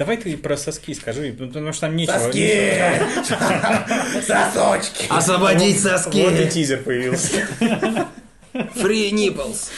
[0.00, 2.16] Давай ты про соски скажи, потому что там нечего.
[2.16, 2.72] Соски!
[4.26, 5.04] Сосочки!
[5.10, 6.22] Освободить соски!
[6.22, 7.46] Вот и тизер появился.
[8.54, 9.68] Free nipples!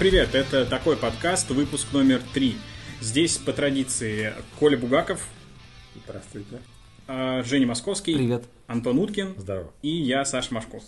[0.00, 2.56] Привет, это такой подкаст, выпуск номер три.
[3.02, 5.28] Здесь по традиции Коля Бугаков,
[6.06, 6.58] Здравствуйте.
[7.06, 8.44] а, Женя Московский, Привет.
[8.66, 9.70] Антон Уткин Здорово.
[9.82, 10.82] и я, Саша Машков.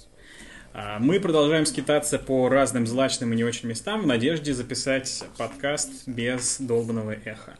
[0.73, 6.09] А, Мы продолжаем скитаться по разным злачным и не очень местам в надежде записать подкаст
[6.09, 7.59] без долбанного эха.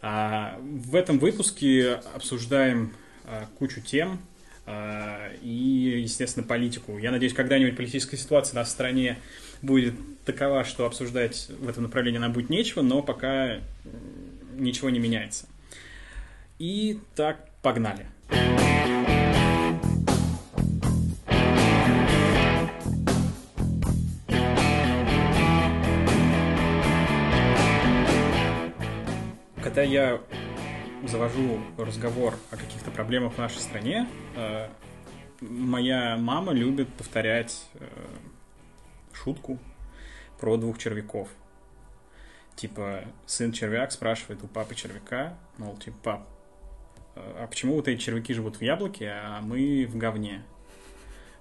[0.00, 2.94] А, В этом выпуске обсуждаем
[3.58, 4.22] кучу тем
[5.42, 6.96] и, естественно, политику.
[6.96, 9.18] Я надеюсь, когда-нибудь политическая ситуация в нашей стране
[9.60, 9.94] будет
[10.28, 13.62] такова, что обсуждать в этом направлении нам будет нечего, но пока м,
[14.58, 15.46] ничего не меняется.
[16.58, 18.06] И так, погнали.
[29.62, 30.20] Когда я
[31.06, 34.06] завожу разговор о каких-то проблемах в нашей стране,
[34.36, 34.68] э,
[35.40, 37.86] моя мама любит повторять э,
[39.14, 39.58] шутку
[40.40, 41.28] про двух червяков.
[42.56, 46.28] Типа, сын червяк спрашивает у папы червяка, мол, типа, пап,
[47.14, 50.42] а почему вот эти червяки живут в яблоке, а мы в говне?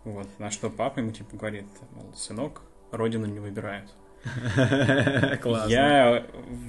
[0.04, 3.92] Вот, на что папа ему, типа, говорит, мол, сынок, родину не выбирают.
[5.42, 5.70] Классно.
[5.70, 6.26] Я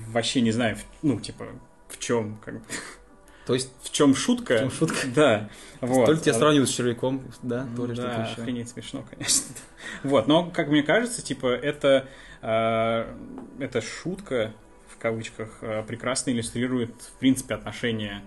[0.09, 1.47] вообще не знаю, ну, типа,
[1.89, 2.65] в чем, как бы,
[3.49, 4.57] То есть, в чем шутка.
[4.57, 5.07] В чём шутка?
[5.15, 5.49] Да.
[5.81, 6.05] Вот.
[6.05, 7.67] только тебя сравнивают с червяком, да?
[7.75, 8.43] То ли что-то еще.
[8.43, 9.55] охренеть смешно, конечно.
[10.03, 12.06] Вот, но, как мне кажется, типа, это,
[12.43, 13.15] э,
[13.59, 14.53] эта шутка,
[14.89, 18.22] в кавычках, э, прекрасно иллюстрирует, в принципе, отношение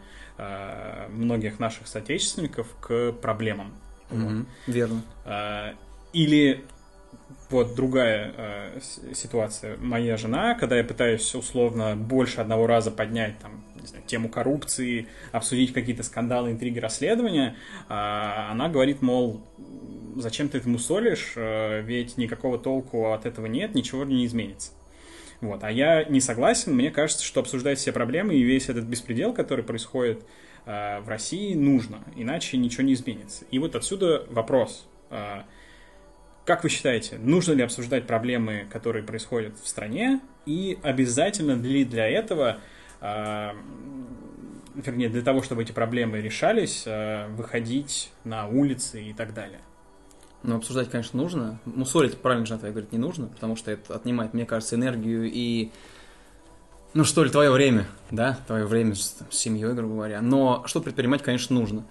[1.09, 3.75] многих наших соотечественников к проблемам.
[4.66, 5.03] Верно.
[5.24, 5.75] А,
[6.13, 6.66] Или
[7.49, 8.79] вот другая э,
[9.13, 9.77] ситуация.
[9.77, 15.73] Моя жена, когда я пытаюсь условно больше одного раза поднять там, знаю, тему коррупции, обсудить
[15.73, 17.55] какие-то скандалы, интриги, расследования,
[17.89, 19.41] а, она говорит, мол,
[20.16, 21.33] зачем ты этому солишь,
[21.71, 24.71] Э, ведь никакого толку от этого нет, ничего не изменится.
[25.41, 25.63] Вот.
[25.63, 29.66] А я не согласен, мне кажется, что обсуждать все проблемы и весь этот беспредел, который
[29.66, 30.23] происходит
[30.66, 33.45] э, в России, нужно, иначе ничего не изменится.
[33.50, 34.88] И вот отсюда вопрос.
[35.09, 35.44] Э,
[36.46, 42.07] как вы считаете, нужно ли обсуждать проблемы, которые происходят в стране, и обязательно ли для
[42.07, 42.57] этого,
[43.00, 43.52] э,
[44.75, 49.59] вернее, для того, чтобы эти проблемы решались, э, выходить на улицы и так далее?
[50.44, 51.59] Но обсуждать, конечно, нужно.
[51.66, 55.72] Мусолить, правильно жена твоя говорит, не нужно, потому что это отнимает, мне кажется, энергию и,
[56.96, 60.22] ну что ли, твое время, да, твое время с, там, с семьей, грубо говоря.
[60.22, 61.85] Но что предпринимать, конечно, нужно.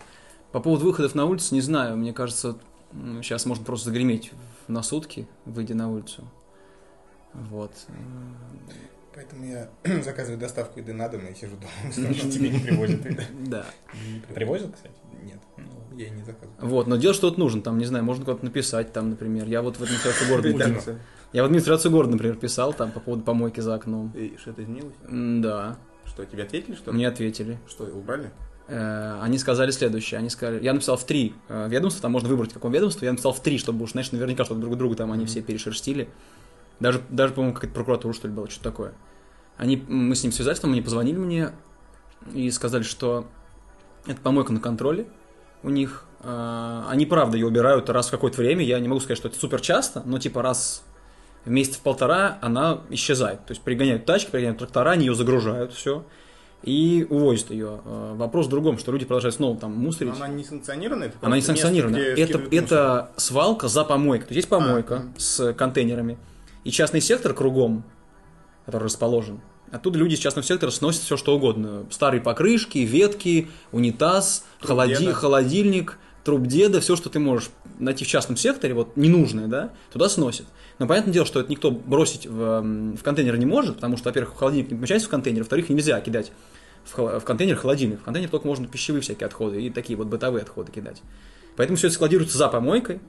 [0.51, 2.59] По поводу выходов на улицу, не знаю, мне кажется,
[3.23, 4.33] сейчас можно просто загреметь
[4.69, 6.25] на сутки, выйдя на улицу.
[7.33, 7.73] Вот.
[9.15, 9.69] Поэтому я
[10.03, 11.93] заказываю доставку еды на дом и сижу дома.
[12.31, 13.01] Тебе не привозят.
[13.49, 13.67] Да.
[14.35, 14.95] Привозят, кстати?
[15.23, 15.41] Нет,
[15.97, 16.57] я и не заказываю.
[16.61, 19.47] Вот, но делать что-то нужно, там, не знаю, можно куда-то написать, там, например.
[19.47, 20.49] Я вот в администрацию города,
[21.33, 24.13] я в администрацию города, например, писал, там, по поводу помойки за окном.
[24.17, 24.95] И что-то изменилось?
[25.09, 25.77] Да,
[26.07, 26.97] Что, тебе ответили, что ли?
[26.97, 27.59] мне ответили.
[27.69, 28.31] Что, убрали?
[28.71, 32.53] Э, Они сказали следующее, они сказали, я написал в три э, ведомства, там можно выбрать,
[32.53, 35.27] каком ведомстве, я написал в три, чтобы уж, знаешь, наверняка, чтобы друг друга там они
[35.27, 36.09] все перешерстили.
[36.79, 38.93] Даже, даже по-моему, какая-то прокуратура, что ли, была, что-то такое.
[39.57, 41.51] Они, мы с ним связались, там они позвонили мне
[42.33, 43.27] и сказали, что
[44.07, 45.07] это помойка на контроле
[45.65, 46.05] у них.
[46.23, 48.65] Э, Они, правда, ее убирают раз в какое-то время.
[48.65, 50.85] Я не могу сказать, что это супер часто, но типа раз
[51.45, 53.45] в месяц в полтора она исчезает.
[53.47, 56.05] То есть пригоняют тачки, пригоняют трактора, они ее загружают, все.
[56.63, 57.81] И увозят ее.
[57.85, 60.13] Э, Вопрос в другом, что люди продолжают снова там мусорить.
[60.19, 61.05] Но она не санкционирована?
[61.05, 61.97] Это Она не санкционирована.
[61.97, 64.29] Это, это свалка за помойкой.
[64.29, 66.19] То есть есть помойка А, с контейнерами.
[66.65, 67.85] И частный сектор кругом,
[68.67, 69.41] который расположен.
[69.73, 71.87] Оттуда люди из частного сектора сносят все, что угодно.
[71.91, 78.37] Старые покрышки, ветки, унитаз, холоди- холодильник, труп деда, все, что ты можешь найти в частном
[78.37, 80.47] секторе, вот ненужное, да, туда сносят.
[80.79, 84.09] Но понятное дело, что это никто бросить в, эм, в контейнер не может, потому что,
[84.09, 86.33] во-первых, холодильник не помещается в контейнер, во-вторых, нельзя кидать
[86.85, 88.01] в, в контейнер холодильник.
[88.01, 91.03] В контейнер только можно пищевые всякие отходы и такие вот бытовые отходы кидать.
[91.57, 93.01] Поэтому все это складируется за помойкой.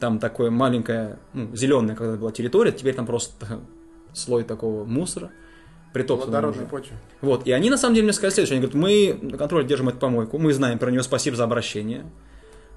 [0.00, 3.60] Там такое маленькая, ну, зеленая когда была территория, теперь там просто
[4.12, 5.30] слой такого мусора.
[5.92, 6.70] притоптанном Плодородной уже.
[6.70, 6.96] почве.
[7.20, 8.58] Вот, и они на самом деле мне сказали следующее.
[8.58, 12.04] Они говорят, мы на контроле держим эту помойку, мы знаем про нее, спасибо за обращение.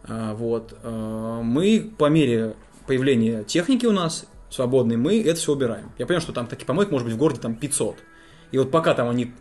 [0.07, 2.55] А, Вот, а, мы по мере
[2.85, 5.91] появления техники у нас свободной, мы это все убираем.
[5.97, 7.97] Я понимаю, что там таких помоек может быть в городе там 500.
[8.51, 9.33] И вот пока там они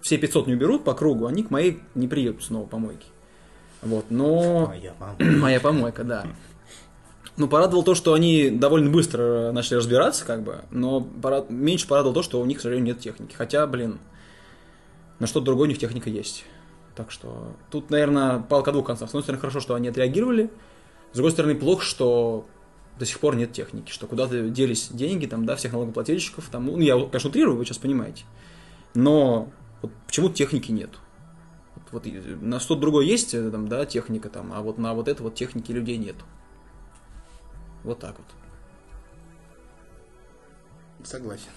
[0.00, 3.06] все 500 не уберут по кругу, они к моей не приедут снова помойки.
[3.82, 4.66] Вот, но...
[4.66, 5.16] Моя мама.
[5.38, 6.26] Моя помойка, да.
[7.36, 12.14] Ну, порадовало то, что они довольно быстро начали разбираться, как бы, но пора- меньше порадовало
[12.14, 13.34] то, что у них, к сожалению, нет техники.
[13.34, 13.98] Хотя, блин,
[15.18, 16.44] на что-то другое у них техника есть.
[16.96, 19.08] Так что тут, наверное, палка двух концах.
[19.08, 20.50] С одной стороны, хорошо, что они отреагировали.
[21.12, 22.46] С другой стороны, плохо, что
[22.98, 26.80] до сих пор нет техники, что куда-то делись деньги, там, да, всех налогоплательщиков, там, ну,
[26.80, 28.24] я, конечно, утрирую, вы сейчас понимаете.
[28.94, 29.50] Но
[29.82, 30.90] вот почему техники нет?
[31.92, 35.08] Вот, вот на что-то другое есть, э, там, да, техника там, а вот на вот
[35.08, 36.16] это вот техники людей нет.
[37.84, 38.26] Вот так вот.
[41.06, 41.50] Согласен.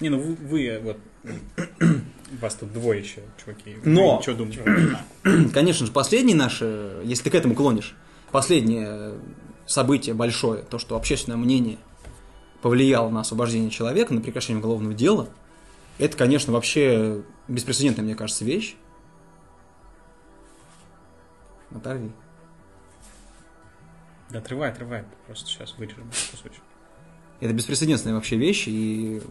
[0.00, 0.98] Не, ну вы, вы, вот
[2.40, 3.76] вас тут двое еще, чуваки.
[3.84, 4.20] Но!
[4.22, 4.62] Что думаете?
[5.52, 7.94] Конечно же, последнее наше, если ты к этому клонишь,
[8.30, 9.14] последнее
[9.66, 11.78] событие большое, то, что общественное мнение
[12.62, 15.28] повлияло на освобождение человека, на прекращение уголовного дела,
[15.98, 18.76] это, конечно, вообще беспрецедентная, мне кажется, вещь.
[21.74, 22.10] Оторви.
[24.30, 25.04] Да, отрывай, отрывай.
[25.26, 26.62] Просто сейчас вырежем кусочек.
[27.40, 29.22] Это беспрецедентная вообще вещь, и,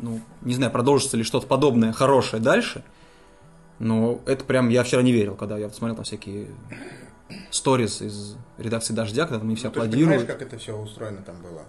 [0.00, 2.84] ну, не знаю, продолжится ли что-то подобное хорошее дальше,
[3.80, 6.46] но это прям, я вчера не верил, когда я вот смотрел там всякие
[7.50, 10.26] сторис из редакции «Дождя», когда там они все Ну, ты же понимаешь, аплодируют.
[10.30, 11.62] как это все устроено там было?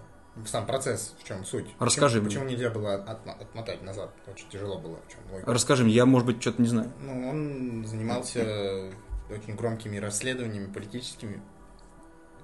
[0.46, 1.66] Сам процесс, в чем суть?
[1.78, 2.50] Расскажи почему, мне.
[2.54, 4.12] Почему нельзя было от- отмотать назад?
[4.32, 4.98] Очень тяжело было.
[5.06, 5.52] В чем логика?
[5.52, 6.90] Расскажи мне, я, может быть, что-то не знаю.
[7.02, 8.90] Ну, он занимался
[9.30, 11.42] очень громкими расследованиями политическими.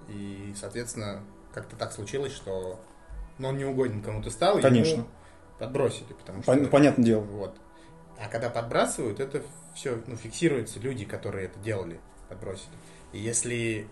[0.09, 1.23] И, соответственно,
[1.53, 2.81] как-то так случилось, что
[3.39, 5.07] ну, он не угоден кому-то стал, и Конечно.
[5.59, 6.13] подбросили.
[6.13, 7.21] Потому что, понятное дело.
[7.21, 7.57] Вот.
[8.19, 9.43] А когда подбрасывают, это
[9.75, 12.73] все ну, фиксируется, люди, которые это делали, подбросили.
[13.13, 13.89] И если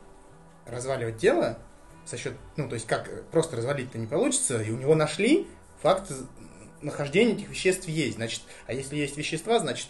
[0.67, 1.59] разваливать дело
[2.05, 5.47] со счет, ну, то есть как, просто развалить-то не получится, и у него нашли,
[5.81, 6.13] факт
[6.83, 8.17] нахождения этих веществ есть.
[8.17, 9.89] Значит, а если есть вещества, значит,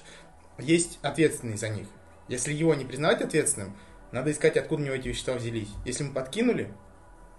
[0.59, 1.87] есть ответственный за них.
[2.29, 3.77] Если его не признавать ответственным,
[4.17, 5.69] надо искать, откуда у него эти вещества взялись.
[5.85, 6.73] Если мы подкинули,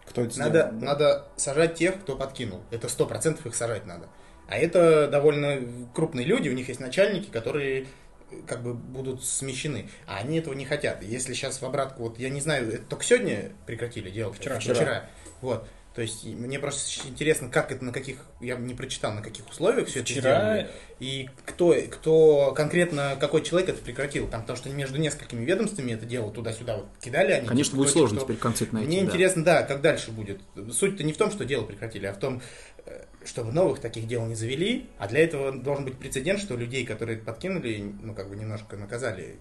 [0.06, 2.62] Кто это надо, надо сажать тех, кто подкинул.
[2.72, 4.08] Это сто процентов их сажать надо.
[4.48, 5.60] А это довольно
[5.94, 7.88] крупные люди, у них есть начальники, которые
[8.32, 9.90] э, как бы будут смещены.
[10.06, 11.02] А они этого не хотят.
[11.04, 14.38] Если сейчас в обратку, вот я не знаю, это только сегодня прекратили делать?
[14.38, 14.60] Вчера.
[14.60, 15.10] Вчера.
[15.42, 15.68] Вот.
[15.98, 19.88] То есть мне просто интересно, как это, на каких, я не прочитал, на каких условиях
[19.88, 20.68] все это Вчера сделали.
[21.00, 24.28] И кто, кто конкретно, какой человек это прекратил.
[24.28, 27.48] Там, потому что между несколькими ведомствами это дело туда-сюда вот кидали они.
[27.48, 28.88] Конечно, типа, будет сложно кто- теперь концепт найти.
[28.90, 29.06] мне да.
[29.08, 30.40] интересно, да, как дальше будет.
[30.72, 32.44] Суть-то не в том, что дело прекратили, а в том,
[32.86, 34.86] э, чтобы новых таких дел не завели.
[35.00, 38.78] А для этого должен быть прецедент, что людей, которые это подкинули, ну, как бы немножко
[38.78, 39.38] наказали.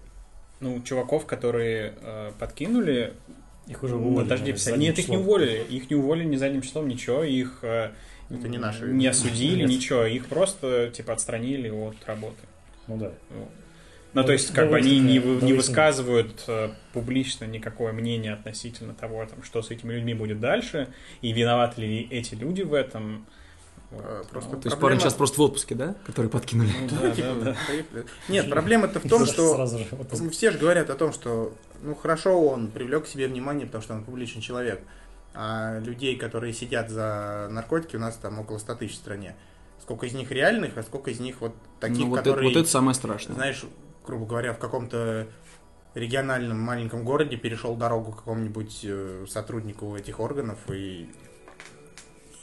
[0.59, 3.13] Ну, чуваков, которые э, подкинули,
[3.67, 4.23] Их уже ну, уволили.
[4.23, 5.63] подожди, задним Нет, их не уволили.
[5.69, 7.23] Их не уволили ни задним числом, ничего.
[7.23, 7.91] Их э,
[8.29, 8.85] Это не наши.
[8.85, 9.69] не осудили, Нет.
[9.69, 10.05] ничего.
[10.05, 12.37] Их просто, типа, отстранили от работы.
[12.87, 13.11] Ну да.
[13.31, 13.49] Вот.
[14.13, 18.93] Ну, то Ну, есть, как бы они не, не высказывают э, публично никакое мнение относительно
[18.93, 20.87] того, там, что с этими людьми будет дальше,
[21.21, 23.25] и виноваты ли эти люди в этом.
[23.91, 25.95] Э, Просто То есть парень сейчас просто в отпуске, да?
[26.05, 26.69] Который подкинули.
[26.91, 27.55] ну.
[28.27, 29.65] Нет, проблема-то в том, что
[30.31, 33.93] Все же говорят о том, что, ну, хорошо, он привлек к себе внимание, потому что
[33.93, 34.81] он публичный человек.
[35.33, 39.35] А людей, которые сидят за наркотики, у нас там около 100 тысяч в стране.
[39.81, 42.59] Сколько из них реальных, а сколько из них вот таких, Ну, вот, это, которые, вот
[42.59, 43.35] это самое страшное.
[43.35, 43.63] знаешь,
[44.05, 45.27] грубо говоря, в каком-то
[45.93, 51.09] региональном маленьком городе перешел дорогу какому-нибудь э, сотруднику этих органов и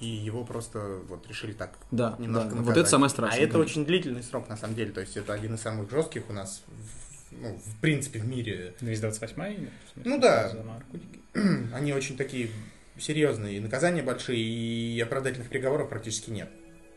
[0.04, 2.54] и его просто вот решили так Да, немножко да.
[2.56, 2.66] наказать.
[2.74, 3.40] Вот это самое страшное.
[3.40, 4.92] А это очень длительный срок, на самом деле.
[4.92, 8.74] То есть это один из самых жестких у нас, в- ну, в принципе, в мире.
[8.80, 9.68] 228
[10.04, 10.48] Ну да.
[10.50, 11.20] За наркотики.
[11.74, 12.50] Они очень такие
[12.98, 16.48] серьезные, наказания большие, и оправдательных приговоров практически нет.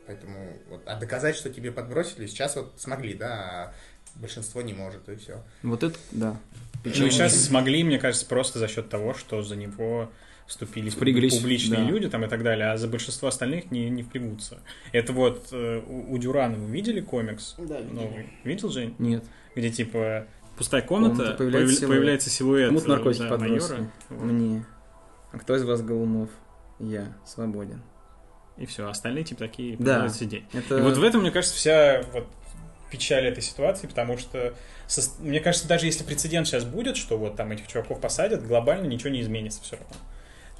[0.06, 3.74] Поэтому, вот, а доказать, что тебе подбросили, сейчас вот смогли, да, а
[4.16, 5.44] большинство не может, и все.
[5.64, 6.38] Вот это, да.
[6.86, 10.10] Ну, и сейчас смогли, мне кажется, просто за счет того, что за него
[10.48, 11.90] вступились Впряглись, публичные да.
[11.90, 14.60] люди там и так далее, а за большинство остальных не, не впрягутся.
[14.94, 18.30] Это вот э, у, у Дюрана вы видели комикс Да, новый?
[18.44, 18.96] Видел, Жень?
[18.98, 19.24] Нет.
[19.56, 20.26] Где типа
[20.58, 21.90] пустая комната, Комната, появляется появ- силуэт.
[21.98, 23.92] появляется силуэт Кому-то наркотики да, майора.
[24.10, 24.24] Вот.
[24.24, 24.66] Мне.
[25.34, 26.30] А кто из вас Голунов?
[26.80, 27.14] Я.
[27.26, 27.82] Свободен.
[28.58, 30.08] И все, остальные типа такие Да.
[30.10, 30.46] сидеть.
[30.54, 30.78] Это...
[30.78, 32.26] И вот в этом, мне кажется, вся вот
[32.90, 34.54] печаль этой ситуации, потому что,
[34.88, 38.86] со- мне кажется, даже если прецедент сейчас будет, что вот там этих чуваков посадят, глобально
[38.88, 39.94] ничего не изменится все равно.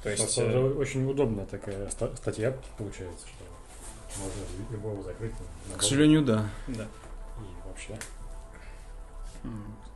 [0.02, 5.32] То есть, Просто э, это очень удобная такая ста- статья получается, что можно любого закрыть.
[5.76, 6.48] К сожалению, да.
[6.68, 6.84] да.
[6.84, 7.98] И вообще,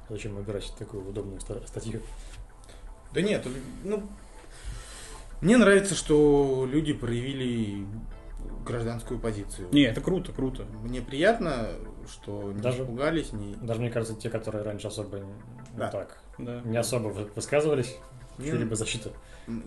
[0.09, 2.00] зачем выбирать такую удобную ста- статью?
[3.12, 3.47] Да нет,
[3.85, 4.02] ну...
[5.40, 7.85] Мне нравится, что люди проявили
[8.64, 9.68] гражданскую позицию.
[9.73, 10.64] Не, это круто, круто.
[10.85, 11.68] Мне приятно,
[12.09, 13.54] что не Даже- испугались, не...
[13.56, 15.32] Даже мне кажется, те, которые раньше особо не-
[15.76, 15.87] Да.
[15.87, 16.61] ну, так, Да.
[16.64, 17.97] не особо вы- высказывались,
[18.38, 19.10] Чьи-либо защита.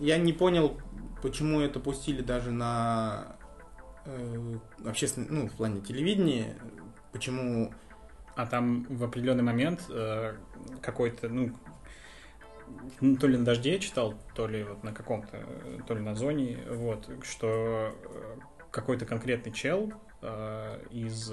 [0.00, 0.78] Я не понял,
[1.22, 3.36] почему это пустили даже на
[4.04, 6.56] э, общественном, ну, в плане телевидения,
[7.12, 7.72] почему...
[8.34, 10.34] А там в определенный момент э,
[10.82, 11.52] какой-то, ну,
[13.00, 15.38] ну, то ли на дожде я читал, то ли вот на каком-то,
[15.86, 18.36] то ли на зоне, вот, что э,
[18.70, 21.32] какой-то конкретный чел э, из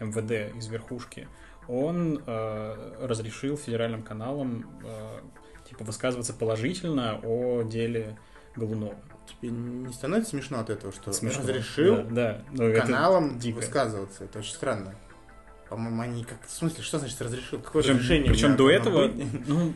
[0.00, 1.28] МВД, из верхушки,
[1.68, 5.20] он э, разрешил федеральным каналам э,
[5.68, 8.18] типа высказываться положительно о деле
[8.56, 8.94] Голунова.
[9.26, 11.40] Тебе не становится смешно от этого, что Смешно.
[11.42, 12.64] разрешил Да, да.
[12.64, 13.56] Ну, каналам дико.
[13.56, 14.24] высказываться?
[14.24, 14.94] Это очень странно.
[15.68, 16.46] По-моему, они как...
[16.46, 17.58] В смысле, что значит разрешил?
[17.58, 18.30] Какое Причем, разрешение?
[18.30, 19.26] причем до этого, быть?
[19.48, 19.72] ну,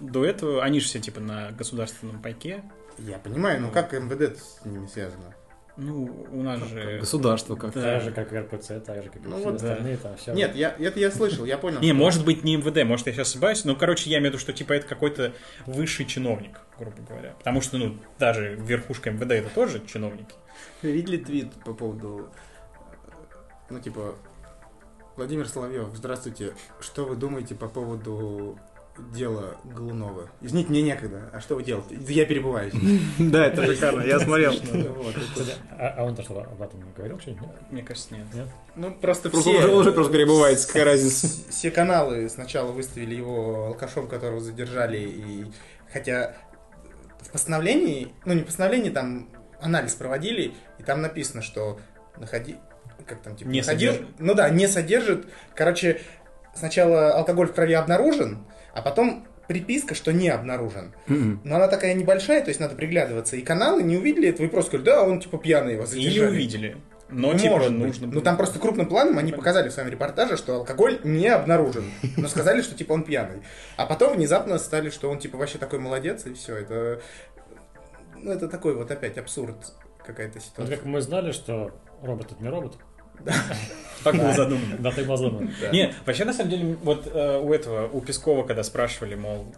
[0.00, 2.62] до этого они же все типа на государственном пайке.
[2.98, 5.34] Я понимаю, но как МВД с ними связано?
[5.80, 6.98] Ну, у нас же...
[6.98, 7.72] Государство как.
[7.72, 7.82] Да.
[7.82, 10.32] Так же, как РПЦ, так же, как и Ну все вот, остальные, там все.
[10.32, 11.80] Нет, я, это я слышал, я понял.
[11.80, 14.40] Не, может быть не МВД, может я сейчас ошибаюсь, но, короче, я имею в виду,
[14.40, 15.32] что типа это какой-то
[15.66, 17.34] высший чиновник, грубо говоря.
[17.38, 20.34] Потому что, ну, даже верхушка МВД это тоже чиновники.
[20.82, 22.28] Вы видели твит по поводу...
[23.70, 24.16] Ну, типа...
[25.14, 26.54] Владимир Соловьев, здравствуйте.
[26.80, 28.58] Что вы думаете по поводу
[29.14, 30.28] дела Голунова?
[30.40, 31.30] Извините, мне некогда.
[31.32, 31.96] А что вы делаете?
[32.08, 32.72] Я перебываюсь.
[33.18, 34.52] Да, это шикарно, я смотрел.
[35.78, 37.48] А, а он-то что об этом говорил что-нибудь?
[37.70, 38.26] Мне кажется, нет.
[38.74, 39.72] Ну, просто Просто все...
[39.72, 41.28] уже, просто перебывается, какая разница.
[41.50, 45.46] Все каналы сначала выставили его алкашом, которого задержали, и
[45.92, 46.34] хотя
[47.20, 49.28] в постановлении, ну не в постановлении, там
[49.60, 51.78] анализ проводили, и там написано, что
[52.16, 52.56] находи,
[53.06, 54.20] как там типа Не находил, содержит.
[54.20, 55.26] ну да, не содержит.
[55.54, 56.00] Короче,
[56.54, 60.94] сначала алкоголь в крови обнаружен, а потом приписка, что не обнаружен.
[61.06, 61.40] Мгм.
[61.44, 63.36] Но она такая небольшая, то есть надо приглядываться.
[63.36, 66.14] И каналы не увидели этого и просто сказали, да, он типа пьяный его задержали.
[66.14, 66.76] Или увидели.
[67.10, 67.80] Но, Ну, типа, может быть.
[67.86, 68.06] нужно...
[68.08, 71.84] Ну, там просто крупным планом они показали в своем репортаже, что алкоголь не обнаружен.
[72.18, 73.42] Но сказали, что, типа, он пьяный.
[73.78, 76.56] А потом внезапно стали, что он, типа, вообще такой молодец, и все.
[76.56, 77.00] Это...
[78.16, 79.56] Ну, это такой вот опять абсурд
[80.04, 80.76] какая-то Вот ситуация.
[80.76, 81.70] как мы знали, что
[82.02, 82.76] робот это не робот.
[84.04, 84.76] Так было задумано.
[84.78, 85.50] Да, ты был задуман.
[85.60, 85.70] Да.
[85.70, 89.52] Нет, вообще, на самом деле, вот э, у этого, у Пескова, когда спрашивали, мол,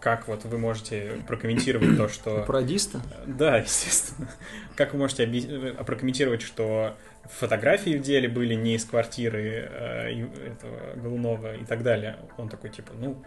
[0.00, 2.44] как вот вы можете прокомментировать то, что...
[2.46, 3.00] Пародиста?
[3.26, 4.30] Да, естественно.
[4.76, 10.96] Как вы можете э, прокомментировать, что фотографии в деле были не из квартиры э, этого
[10.96, 12.16] Голунова и так далее?
[12.36, 13.22] Он такой, типа, ну,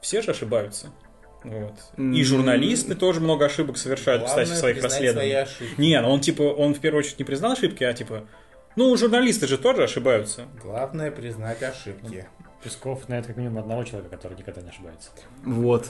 [0.00, 0.88] все же ошибаются.
[1.44, 1.74] Вот.
[1.96, 5.48] И журналисты тоже много ошибок совершают, Главное кстати, в своих расследованиях.
[5.76, 8.24] Не, ну он типа, он в первую очередь не признал ошибки, а типа,
[8.78, 10.46] ну, журналисты же тоже ошибаются.
[10.62, 12.26] Главное признать ошибки.
[12.62, 15.10] Песков знает как минимум одного человека, который никогда не ошибается.
[15.44, 15.88] Вот.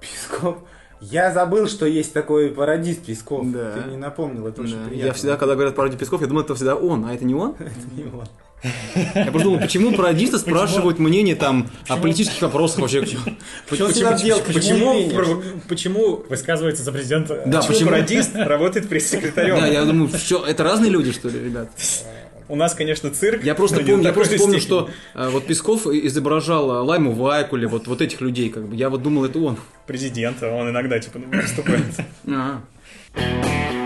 [0.00, 0.58] Песков.
[1.00, 3.50] Я забыл, что есть такой пародист Песков.
[3.52, 3.74] Да.
[3.74, 4.88] Ты мне напомнил, это очень Да.
[4.88, 5.06] приятно.
[5.06, 7.54] Я всегда, когда говорят пародия Песков, я думаю, это всегда он, а это не он?
[7.96, 8.26] Не он.
[8.62, 13.00] Я просто думал, почему пародисты спрашивают мнение там о политических вопросах вообще?
[13.00, 13.24] Почему?
[13.68, 17.42] Почему, про- почему, Высказывается за президента.
[17.46, 19.56] Да, почему пародист работает пресс-секретарем?
[19.56, 21.70] Да, я думаю, что это разные люди, что ли, ребят?
[22.48, 23.42] У нас, конечно, цирк.
[23.42, 28.00] Я просто помню, я просто помню, что э, вот Песков изображал Лайму Вайкуле, вот, вот
[28.00, 28.76] этих людей, как бы.
[28.76, 29.58] Я вот думал, это он.
[29.86, 31.82] Президента, он иногда, типа, выступает.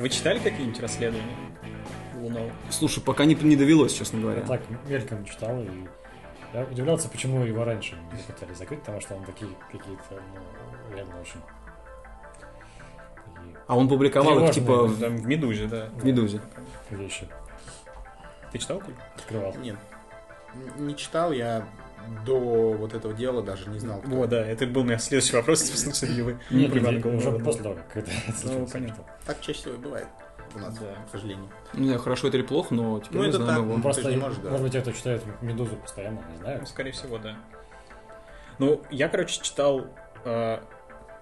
[0.00, 0.02] А.
[0.02, 1.36] Вы читали какие-нибудь расследования
[2.16, 2.50] Лунова?
[2.70, 4.40] Слушай, пока не, не довелось, честно Я говоря.
[4.42, 5.68] так мельком читал, и
[6.54, 11.20] я удивлялся, почему его раньше не хотели закрыть, потому что он такие какие-то, ну, реально
[11.20, 11.40] очень...
[13.26, 15.90] такие А он публиковал их, Тревожные, типа, Там в Медузе, да.
[15.94, 16.40] в Медузе.
[16.90, 17.28] вещи
[18.52, 18.80] Ты читал?
[18.80, 18.94] Коль?
[19.16, 19.54] открывал.
[19.58, 19.76] Нет.
[20.78, 21.68] Не читал, я
[22.24, 24.00] до вот этого дела даже не знал.
[24.00, 27.00] кто Вот, да, это был у меня следующий вопрос, типа, слышали ли вы Нет, нет,
[27.02, 27.16] Голунова?
[27.36, 28.70] уже после того, как это случилось.
[28.72, 29.04] понятно.
[29.26, 30.06] Так чаще всего и бывает
[30.54, 30.86] у нас, Да.
[31.06, 31.48] к сожалению.
[31.74, 33.64] Не знаю, хорошо это или плохо, но теперь Ну, мы это знаем так.
[33.66, 33.76] его.
[33.76, 34.50] Ну, просто, Ты же не можешь, да.
[34.50, 36.58] может быть, те, кто читает «Медузу» постоянно, не знаю.
[36.60, 37.36] Ну, скорее всего, да.
[38.58, 39.86] Ну, я, короче, читал
[40.24, 40.58] э,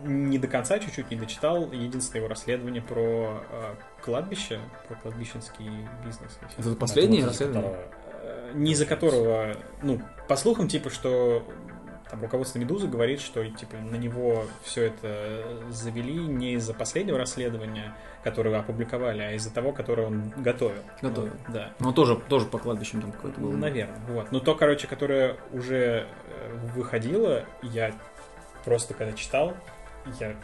[0.01, 5.71] не до конца, чуть-чуть не дочитал единственное его расследование про э, кладбище, про кладбищенский
[6.05, 6.39] бизнес.
[6.57, 7.71] Это последнее Это расследование?
[7.73, 7.98] которого- Э,
[8.55, 11.45] не из-за которого, ну, по слухам, типа, что
[12.11, 17.95] там руководство Медузы говорит, что типа на него все это завели не из-за последнего расследования,
[18.25, 20.83] которое опубликовали, а из-за того, которое он готовил.
[21.03, 21.33] Готовил.
[21.49, 21.73] Ну, да.
[21.79, 23.53] Ну, тоже, тоже по кладбищам там какой-то был.
[23.53, 24.33] Наверное, вот.
[24.33, 27.93] Но то, короче, которое уже э, выходило, я
[28.65, 29.55] просто когда читал,
[30.19, 30.35] я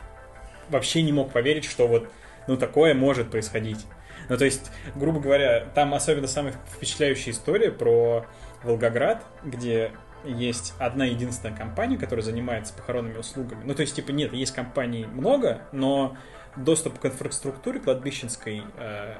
[0.69, 2.09] вообще не мог поверить, что вот,
[2.47, 3.87] ну, такое может происходить.
[4.29, 8.27] Ну, то есть, грубо говоря, там особенно самая впечатляющая история про
[8.63, 9.93] Волгоград, где
[10.25, 13.63] есть одна единственная компания, которая занимается похоронными услугами.
[13.65, 16.17] Ну, то есть, типа, нет, есть компаний много, но
[16.57, 19.15] доступ к инфраструктуре кладбищенской э,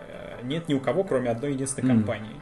[0.45, 1.97] нет ни у кого, кроме одной единственной Мгм.
[1.99, 2.41] компании.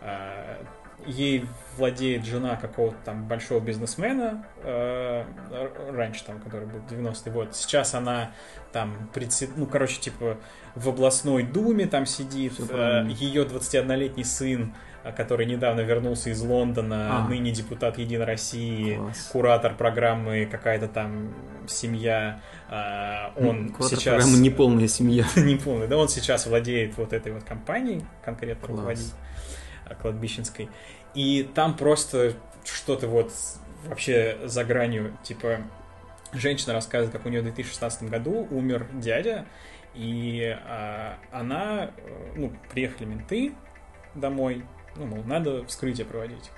[0.00, 0.62] Э,
[1.08, 1.46] ей
[1.76, 5.24] владеет жена какого-то там большого бизнесмена э,
[5.90, 7.54] раньше там, который был 90-й год.
[7.54, 8.32] Сейчас она
[8.72, 10.38] там, председ- ну, короче, типа
[10.74, 12.54] в областной думе там сидит.
[12.70, 13.06] Э.
[13.08, 14.74] Ее 21-летний сын,
[15.04, 17.28] э, который недавно вернулся из Лондона, А.
[17.28, 19.28] ныне депутат Единой России, Класс.
[19.32, 21.32] куратор программы какая-то там
[21.66, 24.14] семья, э, он Куратор сейчас...
[24.14, 25.24] программы «Неполная семья».
[25.36, 29.06] не помню, да, он сейчас владеет вот этой вот компанией, конкретно руководит
[29.86, 30.68] а, кладбищенской.
[31.14, 32.34] И там просто
[32.64, 33.32] что-то вот
[33.84, 35.62] вообще за гранью, типа,
[36.32, 39.46] женщина рассказывает, как у нее в 2016 году умер дядя,
[39.94, 43.54] и а, она, э, ну, приехали менты
[44.14, 44.64] домой,
[44.96, 46.50] ну, мол, надо вскрытие проводить.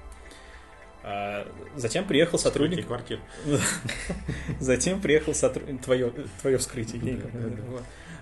[1.02, 3.20] А, затем приехал сотрудник квартир.
[4.60, 5.82] Затем приехал сотрудник...
[5.82, 7.22] Твое, твое вскрытие.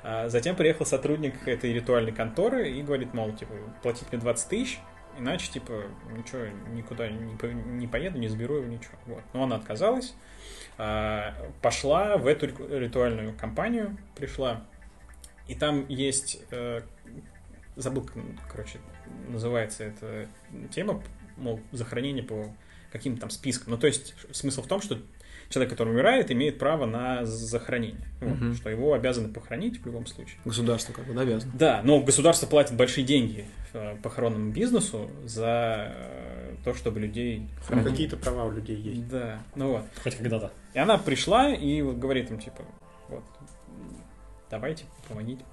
[0.04, 4.78] А затем приехал сотрудник этой ритуальной конторы и говорит, мол, типа, платить мне 20 тысяч,
[5.18, 5.84] иначе, типа,
[6.16, 8.96] ничего, никуда не, по- не поеду, не заберу его, ничего.
[9.06, 9.22] Вот.
[9.32, 10.14] Но она отказалась,
[10.76, 14.64] а, пошла в эту ри- ритуальную компанию, пришла,
[15.46, 16.82] и там есть, э,
[17.76, 18.08] забыл,
[18.50, 18.78] короче,
[19.28, 20.28] называется эта
[20.70, 21.02] тема,
[21.36, 22.54] мол, захоронение по
[22.92, 23.72] каким-то там спискам.
[23.72, 24.98] Ну, то есть смысл в том, что
[25.48, 28.06] человек, который умирает, имеет право на захоронение.
[28.20, 28.54] Вот, Мгм.
[28.54, 30.38] Что его обязаны похоронить в любом случае.
[30.44, 31.52] Государство как бы, да, обязано.
[31.56, 37.90] Да, но государство платит большие деньги э, похоронному бизнесу за э, то, чтобы людей хоронили.
[37.90, 39.08] Какие-то права у людей есть.
[39.08, 39.84] Да, ну вот.
[40.02, 40.52] Хоть когда-то.
[40.74, 42.62] И она пришла и вот говорит им, типа,
[43.08, 43.24] вот,
[44.50, 45.44] давайте помогите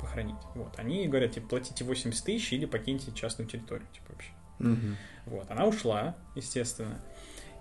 [0.00, 0.36] похоронить.
[0.54, 0.72] Вот.
[0.78, 4.30] Они говорят, типа, платите 80 тысяч или покиньте частную территорию, типа, вообще.
[4.58, 4.96] Мгм.
[5.26, 6.98] Вот, она ушла, естественно.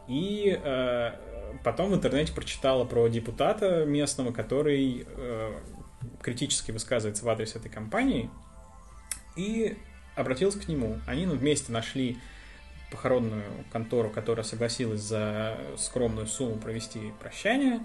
[0.08, 1.12] И э,
[1.64, 5.60] потом в интернете прочитала про депутата местного, который э,
[6.22, 8.30] критически высказывается в адрес этой компании,
[9.36, 9.78] и
[10.16, 11.00] обратилась к нему.
[11.08, 12.18] Они ну, вместе нашли
[12.92, 17.80] похоронную контору, которая согласилась за скромную сумму провести прощание.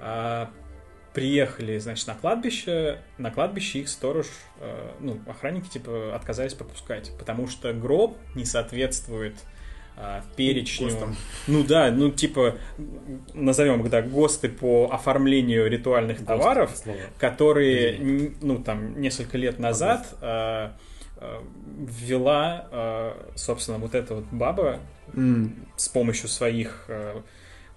[0.00, 0.50] А,
[1.12, 3.00] приехали, значит, на кладбище.
[3.18, 4.26] На кладбище их сторож,
[4.60, 9.34] э, ну, охранники, типа, отказались пропускать, потому что гроб не соответствует
[10.36, 10.88] перечню.
[10.88, 11.16] ГОСТам.
[11.46, 12.56] Ну да, ну типа,
[13.32, 16.98] назовем да, ГОСТы по оформлению ритуальных товаров, Слово.
[17.18, 20.70] которые, ну, там, несколько лет назад э,
[21.18, 21.40] э,
[22.00, 24.80] ввела, э, собственно, вот эта вот баба
[25.14, 25.54] М.
[25.76, 27.20] с помощью своих э,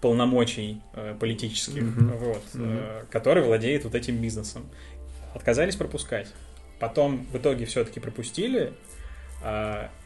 [0.01, 2.17] полномочий э, политических, Мгм.
[2.17, 2.77] вот, Мгм.
[2.79, 4.65] э, который владеет вот этим бизнесом.
[5.33, 6.27] Отказались пропускать.
[6.79, 8.73] Потом в итоге все-таки пропустили, а,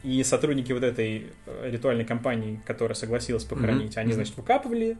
[0.04, 4.00] и сотрудники вот этой э, ритуальной компании, которая согласилась похоронить, Мгм.
[4.00, 4.98] они, значит, выкапывали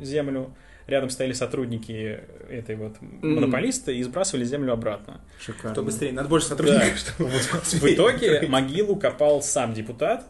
[0.00, 0.52] землю,
[0.86, 2.20] рядом стояли сотрудники
[2.50, 5.20] этой вот монополиста и сбрасывали землю обратно.
[5.40, 5.74] Шикарно.
[5.74, 10.24] Что быстрее, надо больше сотрудников, чтобы В итоге могилу копал сам депутат,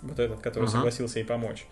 [0.00, 0.72] вот этот, который Ага.
[0.72, 1.66] согласился ей помочь.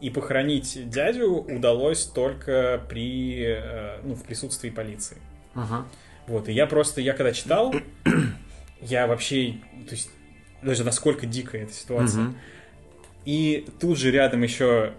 [0.00, 5.18] И похоронить дядю удалось только при, э, ну, в присутствии полиции.
[5.54, 5.86] Ага.
[6.26, 7.74] Вот, и я просто, я когда читал,
[8.80, 9.54] я вообще,
[9.86, 10.10] то есть,
[10.62, 12.22] даже насколько дикая эта ситуация.
[12.22, 12.36] Мгм.
[13.24, 14.92] И тут же рядом еще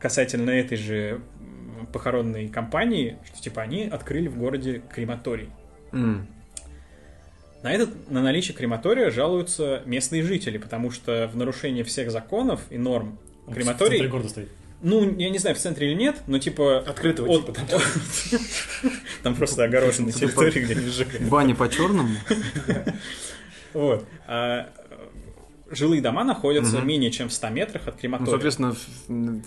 [0.00, 1.20] касательно этой же
[1.92, 5.50] похоронной компании, что типа они открыли в городе крематорий.
[5.92, 6.26] М.
[7.62, 12.78] На, этот, на наличие крематория жалуются местные жители, потому что в нарушение всех законов и
[12.78, 14.48] норм Он В крематорий, центре города стоит.
[14.82, 16.78] ну, я не знаю, в центре или нет, но типа...
[16.78, 17.80] Открытого от- типа там.
[19.22, 21.22] Там просто огороженная Типа территория, где они сжигают.
[21.28, 22.16] Баня по черному.
[23.74, 24.06] Вот.
[25.74, 26.86] Жилые дома находятся Мгм.
[26.86, 28.30] менее чем в 100 метрах от Ну, крематория.
[28.30, 28.74] соответственно,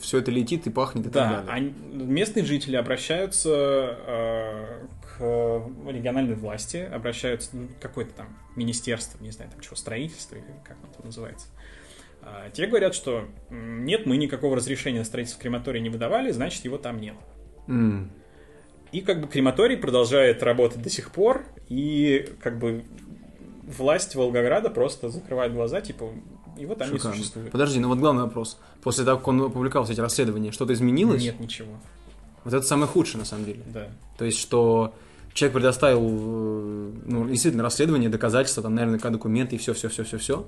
[0.02, 1.52] все это летит и пахнет и Да, так далее.
[1.52, 5.20] они- местные жители обращаются э, к
[5.88, 10.92] региональной власти, обращаются ну, какое-то там министерство, не знаю, там чего, строительство или как оно
[10.94, 11.48] там называется.
[12.24, 16.80] А, те говорят, что нет, мы никакого разрешения на строительство крематория не выдавали, значит, его
[16.80, 17.16] там нет.
[17.68, 18.12] М.
[18.92, 22.84] И как бы крематорий продолжает работать до сих пор, и как бы
[23.66, 26.10] власть Волгограда просто закрывает глаза, типа,
[26.58, 27.18] вот они Шикарно.
[27.18, 27.52] существуют.
[27.52, 28.58] Подожди, ну вот главный вопрос.
[28.82, 31.24] После того, как он опубликовал эти расследования, что-то изменилось?
[31.24, 31.74] Нет ничего.
[32.44, 33.64] Вот это самое худшее, на самом деле.
[33.74, 33.88] Да.
[34.18, 34.94] То есть, что
[35.34, 40.18] человек предоставил, э, ну, действительно, расследование, доказательства, там, наверняка документы и все, все, все, все,
[40.18, 40.48] все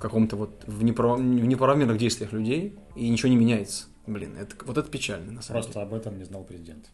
[0.00, 1.18] в каком-то вот в, неправ...
[1.18, 3.84] в неправомерных действиях людей, и ничего не меняется.
[4.06, 6.86] Блин, это, вот это печально, на самом Просто об этом не знал президент.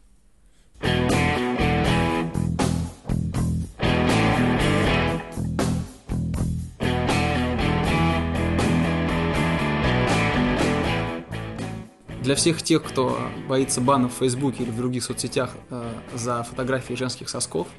[12.27, 16.93] Для всех тех, кто боится банов в Фейсбуке или в других соцсетях э, за фотографии
[16.93, 17.69] женских сосков,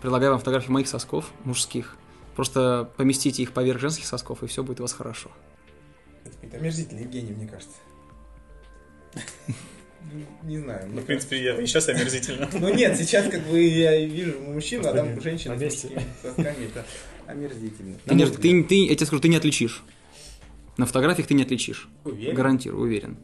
[0.00, 1.94] предлагаю вам фотографии моих сосков, мужских.
[2.34, 5.30] Просто поместите их поверх женских сосков, и все будет у вас хорошо.
[6.24, 7.76] Это какой-то омерзительный Евгений, мне кажется.
[10.42, 10.88] Не знаю.
[10.90, 12.48] Ну, в принципе, это и сейчас омерзительно.
[12.50, 16.64] Ну нет, сейчас как бы я вижу мужчину, а там женщина На с мужскими сосками.
[16.64, 16.86] Это
[17.26, 17.98] омерзительно.
[18.06, 19.82] Ты- ты- я тебе скажу, ты не отличишь.
[20.78, 21.90] На фотографиях ты не отличишь.
[22.04, 22.34] Уверен?
[22.34, 23.18] Гарантирую, уверен.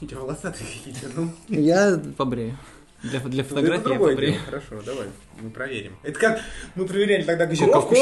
[0.00, 1.30] Эти волосатые какие-то, ну.
[1.48, 2.56] Я побрею.
[3.02, 4.32] Для, для Ну, это фотографии я другое побрею.
[4.34, 4.44] дело.
[4.44, 5.06] Хорошо, давай,
[5.40, 5.96] мы проверим.
[6.02, 6.40] Это как
[6.74, 7.94] мы проверяли тогда газировку.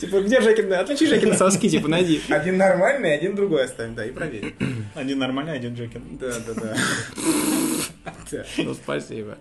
[0.00, 0.72] Типа, где Жекин?
[0.72, 1.36] Отличи Жекин.
[1.36, 2.22] Соски, типа, найди.
[2.30, 4.54] Один нормальный, один другой оставим, да, и проверим.
[4.94, 6.16] Один нормальный, один Джекин.
[6.18, 6.76] Да, да, да.
[8.32, 8.44] Да.
[8.58, 9.38] Ну, спасибо.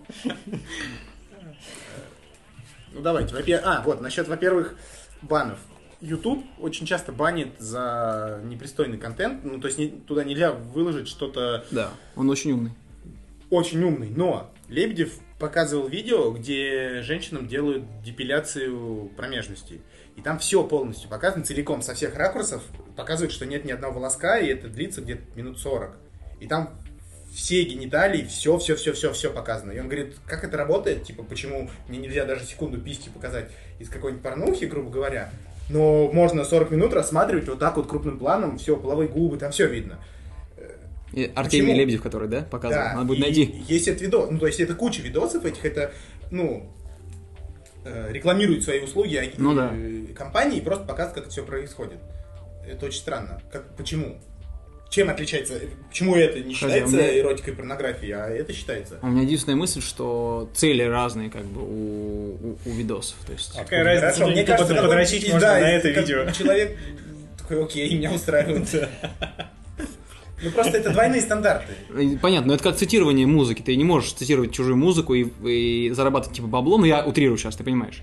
[2.94, 4.76] Ну давайте, во-первых, а, вот, насчет, во-первых,
[5.24, 5.58] банов.
[6.02, 11.66] YouTube очень часто банит за непристойный контент, ну, то есть не- туда нельзя выложить что-то
[11.72, 12.72] Да, он очень умный.
[13.50, 19.82] очень умный, но Лебедев показывал видео, где женщинам делают депиляцию промежности.
[20.16, 22.64] И там все полностью показано, целиком, со всех ракурсов.
[22.96, 25.98] Показывают, что нет ни одного волоска, и это длится где-то минут 40.
[26.40, 26.70] И там
[27.34, 29.74] все гениталии, все, все, все, все, все показано.
[29.74, 33.90] И он говорит, как это работает, типа, почему мне нельзя даже секунду письки показать из
[33.90, 35.32] какой-нибудь порнухи, грубо говоря.
[35.70, 39.68] Но можно 40 минут рассматривать вот так вот крупным планом, все, половые губы, там все
[39.68, 40.00] видно.
[41.14, 41.80] И Артемий Почему?
[41.80, 42.84] Лебедев, который, да, показывал?
[42.84, 43.64] Да, Надо будет найти.
[43.68, 45.94] Есть этот видос, ну то есть это куча видосов этих, это,
[46.30, 46.70] ну,
[47.86, 49.72] э, рекламируют свои услуги а- Ну да.
[49.74, 52.00] э, компании и просто показывают, как это все происходит.
[52.68, 53.42] Это очень странно.
[53.52, 54.18] Как, почему?
[54.90, 55.60] Чем отличается?
[55.90, 59.00] Почему это не считается меня- эротикой и порнографией, а это считается?
[59.02, 63.18] У меня единственная мысль, что цели разные как бы у, у, у видосов.
[63.26, 64.14] То есть, Какая разница?
[64.14, 66.32] Хорошо, мне кажется, под- подрочить да, можно на и это видео.
[66.32, 66.78] Человек
[67.38, 68.68] такой, окей, меня устраивает.
[70.44, 71.74] Ну просто это двойные стандарты.
[72.22, 73.62] Понятно, но это как цитирование музыки.
[73.62, 77.56] Ты не можешь цитировать чужую музыку и, и зарабатывать типа бабло, но я утрирую сейчас,
[77.56, 78.02] ты понимаешь.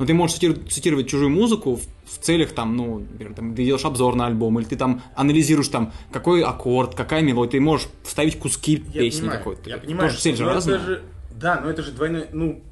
[0.00, 3.66] Но ты можешь цитировать, цитировать чужую музыку в, в целях там, ну, например, там, ты
[3.66, 7.86] делаешь обзор на альбом, или ты там анализируешь там, какой аккорд, какая мелодия, ты можешь
[8.02, 9.68] вставить куски Я песни какой-то.
[9.68, 10.08] Я понимаю.
[10.08, 10.78] Тоже цель же разная.
[10.78, 12.62] же- да, но это же двойной, ну,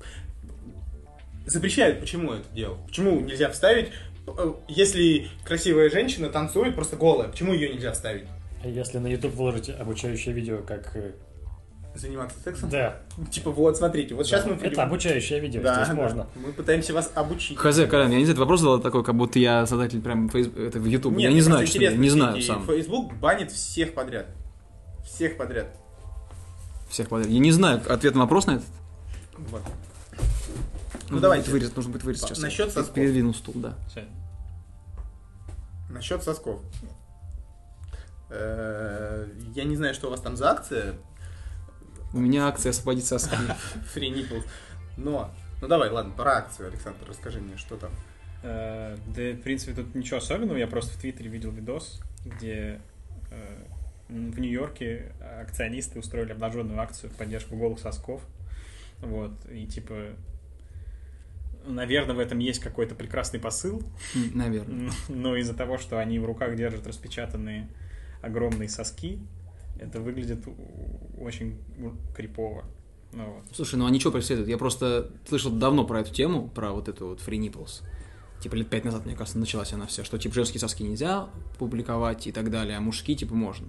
[1.45, 2.79] запрещают, почему это делать?
[2.87, 3.89] Почему нельзя вставить,
[4.27, 8.25] э, если красивая женщина танцует просто голая, почему ее нельзя вставить?
[8.65, 10.97] Если на YouTube выложить обучающее видео, как...
[11.99, 12.71] Заниматься сексом?
[12.71, 14.55] Да, Типа, вот, смотрите, вот сейчас да, мы...
[14.55, 15.95] это придем- обучающее видео, Да, здесь да.
[15.95, 16.27] можно.
[16.37, 17.59] Мы пытаемся вас обучить.
[17.59, 20.47] Хз, Колян, я не знаю, ты вопрос задал такой, как будто я создатель прям фейс...
[20.47, 21.15] это в YouTube.
[21.17, 22.67] Нет, я не знаю, что я интересно, не все знаю сам.
[22.67, 24.27] Facebook банит всех подряд.
[25.05, 25.67] Всех подряд.
[26.89, 27.29] Всех подряд.
[27.31, 28.67] Я не знаю ответ на вопрос на этот.
[29.51, 29.63] Вот.
[31.03, 31.51] Нужно Ну, давайте.
[31.51, 32.39] вырезать, нужно будет вырезать сейчас.
[32.39, 32.95] Насчет сосков.
[32.95, 33.75] Передвинул стул, да.
[33.91, 34.03] Всё.
[35.91, 36.61] Насчет сосков.
[38.31, 40.95] Э, Я не знаю, что у вас там за акция,
[42.13, 43.37] У меня акция освободить соски.
[43.95, 44.45] Free Nipples,
[44.97, 45.31] но...
[45.61, 47.91] Ну давай, ладно, про акцию, Александр, расскажи мне, что там.
[48.43, 50.57] Э, Да, в принципе, тут ничего особенного.
[50.57, 52.81] Я просто в Твиттере видел видос, где
[53.31, 53.65] э,
[54.09, 58.23] в Нью-Йорке акционисты устроили обнаженную акцию в поддержку голых сосков.
[59.01, 59.95] Вот, и типа,
[61.67, 63.83] наверное, в этом есть какой-то прекрасный посыл,
[64.35, 64.91] Наверное.
[65.09, 67.69] но из-за того, что они в руках держат распечатанные
[68.23, 69.21] огромные соски,
[69.81, 70.45] это выглядит
[71.21, 71.59] очень
[72.15, 72.65] крипово.
[73.13, 73.45] Ну, вот.
[73.55, 74.49] Слушай, ну они что преследуют?
[74.49, 77.83] Я просто слышал давно про эту тему, про вот эту вот Free Nipples.
[78.41, 82.27] Типа лет пять назад, мне кажется, началась она вся, что типа женские соски нельзя публиковать
[82.27, 83.69] и так далее, а мужские типа можно.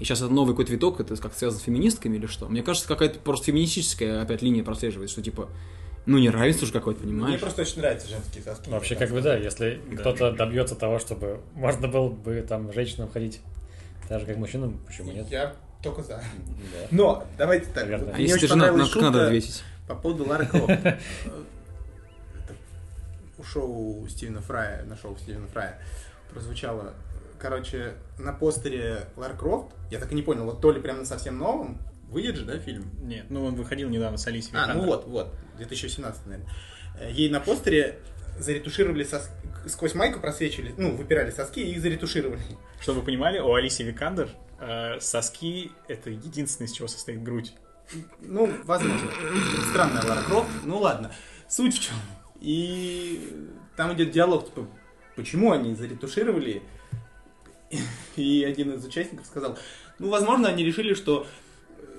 [0.00, 2.48] И сейчас это новый какой-то виток, это как связано с феминистками или что?
[2.48, 5.48] Мне кажется, какая-то просто феминистическая опять линия прослеживается, что типа,
[6.06, 7.40] ну не равенство же какое-то, Мне понимаешь?
[7.40, 8.70] просто очень нравятся женские соски.
[8.70, 9.96] Вообще, как бы, да, если Да.
[9.98, 13.40] кто-то добьется того, чтобы можно было бы там женщинам ходить
[14.08, 15.26] так же, как мужчинам, почему нет?
[15.30, 16.16] Я только за.
[16.18, 16.86] Да.
[16.90, 17.84] Но, давайте так.
[17.84, 18.12] Наверное.
[18.12, 19.62] А мне если ты жена, надо шутка ответить?
[19.88, 20.70] По поводу Лары Крофт.
[20.70, 20.96] Это
[23.38, 25.78] У шоу Стивена Фрая, на шоу Стивена Фрая
[26.32, 26.94] прозвучало,
[27.38, 31.04] короче, на постере Лара Крофт, я так и не понял, вот то ли прям на
[31.04, 32.90] совсем новом, выйдет же, да, фильм?
[33.02, 34.86] Нет, ну он выходил недавно с Алисией А, ну Викандер.
[34.88, 36.50] вот, вот, 2017, наверное.
[36.98, 37.98] Э, Ей на постере
[38.38, 39.30] заретушировали сос-
[39.68, 42.40] сквозь майку просвечивали, ну, выпирали соски и их заретушировали.
[42.80, 44.28] Чтобы вы понимали, у Алисии Викандер
[44.60, 47.52] э, соски— это единственное, из чего состоит грудь.
[48.20, 49.10] Ну, возможно.
[49.70, 50.50] Странная Лара Крофт.
[50.64, 51.12] Ну ладно.
[51.48, 51.94] Суть в чем.
[52.40, 54.66] И там идет диалог, типа,
[55.14, 56.62] почему они заретушировали.
[58.16, 59.58] И один из участников сказал,
[59.98, 61.26] ну, возможно, они решили, что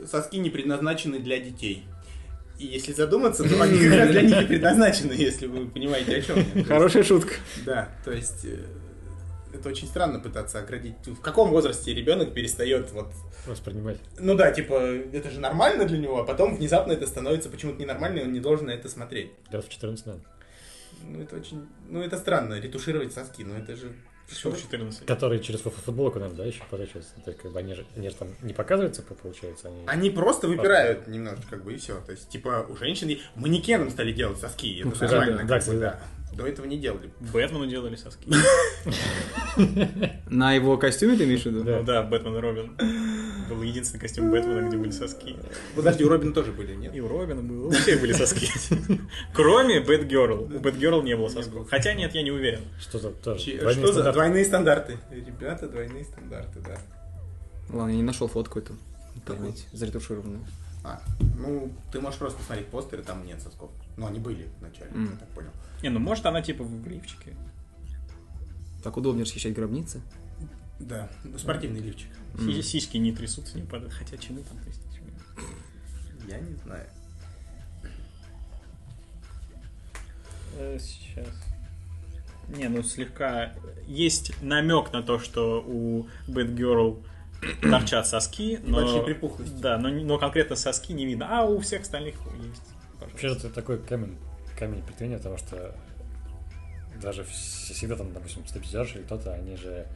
[0.06, 1.86] соски не предназначены для детей.
[2.60, 6.22] И если задуматься, то они как раз для них и предназначены, если вы понимаете, о
[6.22, 6.64] чем я.
[6.64, 7.34] Хорошая шутка.
[7.66, 8.60] Да, то есть э,
[9.54, 10.96] это очень странно пытаться оградить.
[11.06, 13.08] В каком возрасте ребенок перестает вот
[13.46, 13.98] Воспринимать.
[14.20, 18.20] ну да, типа, это же нормально для него, а потом внезапно это становится почему-то ненормально,
[18.20, 19.32] и он не должен на это смотреть.
[19.52, 20.20] Лет в 14 надо.
[21.02, 21.68] Ну, это очень...
[21.90, 23.94] Ну, это странно, ретушировать соски, ну, это же...
[24.32, 25.06] Что в 14?
[25.06, 27.14] Которые через фу- футболку, наверное, да, еще подачиваются.
[27.24, 29.84] То есть, как бы они же, они же там не показываются, по- получается, они...
[29.86, 32.00] Они просто выпирают немножко, как бы, и все.
[32.06, 35.34] То есть, типа, у женщин манекеном стали делать соски, это Ну, нормально.
[35.34, 36.00] да, как да, бы, кстати, да.
[36.34, 37.12] До этого не делали.
[37.20, 38.28] Бэтмену делали соски.
[40.30, 41.64] На его костюме ты имеешь в виду?
[41.64, 41.78] Да.
[41.80, 42.78] Ну да, Бэтмен и Робин.
[43.50, 45.36] Был единственный костюм Бэтмена, где были соски.
[45.76, 46.96] Подожди, у Робина тоже были, нет?
[46.96, 47.68] И у Робина было.
[47.68, 48.48] У всех были соски.
[49.34, 50.44] Кроме Бэтгерл.
[50.44, 51.70] У Бэтгерл не было сосков.
[51.70, 52.62] Хотя нет, я не уверен.
[52.80, 54.12] Что за двойные Что за стандарты.
[54.14, 54.98] двойные стандарты?
[55.12, 56.78] Ребята, двойные стандарты, да.
[57.70, 58.76] Ладно, я не нашел фотку эту.
[59.16, 60.42] интернете, заретушированную.
[60.86, 61.02] А,
[61.38, 63.72] ну, ты можешь просто посмотреть постеры, там нет сосков.
[63.96, 65.52] Но они были вначале, я так понял.
[65.82, 67.36] Не, ну может она типа в лифчике.
[68.84, 70.02] Так удобнее расхищать гробницы.
[70.80, 72.10] Да, спортивный лифчик.
[72.40, 73.94] Си- Сиськи не трясутся, не падают.
[73.94, 74.82] Хотя чему там трясти?
[76.28, 76.88] Я не знаю.
[80.58, 81.28] Э, Сейчас.
[82.50, 83.54] Не, ну слегка
[83.88, 87.02] есть намек на то, что у Бэтгерл
[87.62, 88.78] торчат соски, но...
[88.82, 89.54] Большие припухлости.
[89.62, 92.62] Да, но, но конкретно соски не видно, а у всех остальных есть.
[93.00, 94.18] Вообще это такой камень,
[94.60, 95.76] камень преткновения, потому что
[97.02, 99.88] даже вс- всегда там, допустим, стабилизерши или кто-то, они же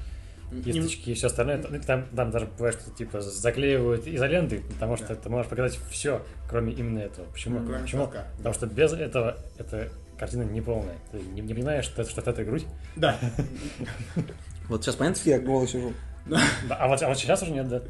[0.63, 5.09] кисточки и все остальное, там, там, там даже бывает, что типа заклеивают изолентой, потому что
[5.09, 5.15] Да.
[5.15, 7.25] ты можешь показать все, кроме именно этого.
[7.31, 7.59] Почему?
[7.65, 8.05] Кроме Почему?
[8.05, 8.27] соска.
[8.37, 10.95] Потому что без этого эта картина неполная.
[11.11, 12.65] Ты не, не понимаешь, что это, что это грудь.
[12.95, 13.17] Да.
[14.69, 15.93] Вот сейчас понятно, что я голый сижу?
[16.25, 16.41] Да,
[16.77, 17.81] а, вот, а вот сейчас уже нет, да.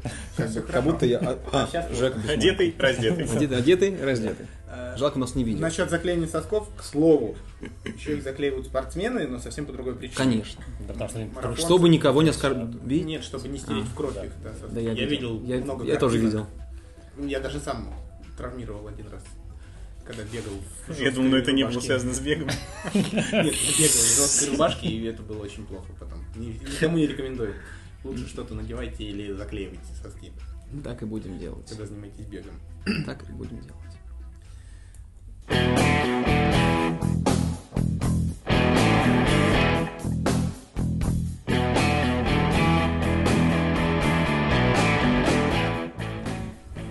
[0.70, 1.18] Как будто я...
[1.18, 2.20] а, а, Жека.
[2.30, 3.24] Одетый, раздетый.
[3.56, 4.46] Одетый, раздетый.
[4.70, 5.60] Э, Жалко, нас не видео.
[5.60, 7.36] Насчет заклеивания сосков, к слову,
[7.84, 10.16] еще их заклеивают спортсмены, но совсем по другой причине.
[10.16, 10.62] Конечно.
[10.86, 11.66] Да, потому что.
[11.66, 13.04] Чтобы никого не оскорбить.
[13.06, 13.88] Нет, чтобы не стереть А.
[13.90, 14.24] в кровь Да.
[14.26, 14.32] их.
[14.42, 14.50] да.
[14.70, 16.46] Да, я, видел Я, много я тоже видел.
[17.18, 17.92] Я даже сам
[18.36, 19.22] травмировал один раз,
[20.04, 20.52] когда бегал
[20.86, 21.86] в Я думаю, но это не было рубашке.
[21.88, 22.48] связано с бегом.
[22.94, 26.24] Нет, я бегал в жесткой рубашке, и это было очень плохо потом.
[26.36, 27.54] Ни- Никому не рекомендую.
[28.04, 30.30] Лучше что-то надевайте или заклеивайте соски,
[30.84, 31.66] Так и будем делать.
[31.68, 32.54] когда занимаетесь бегом.
[33.06, 33.74] Так и будем делать.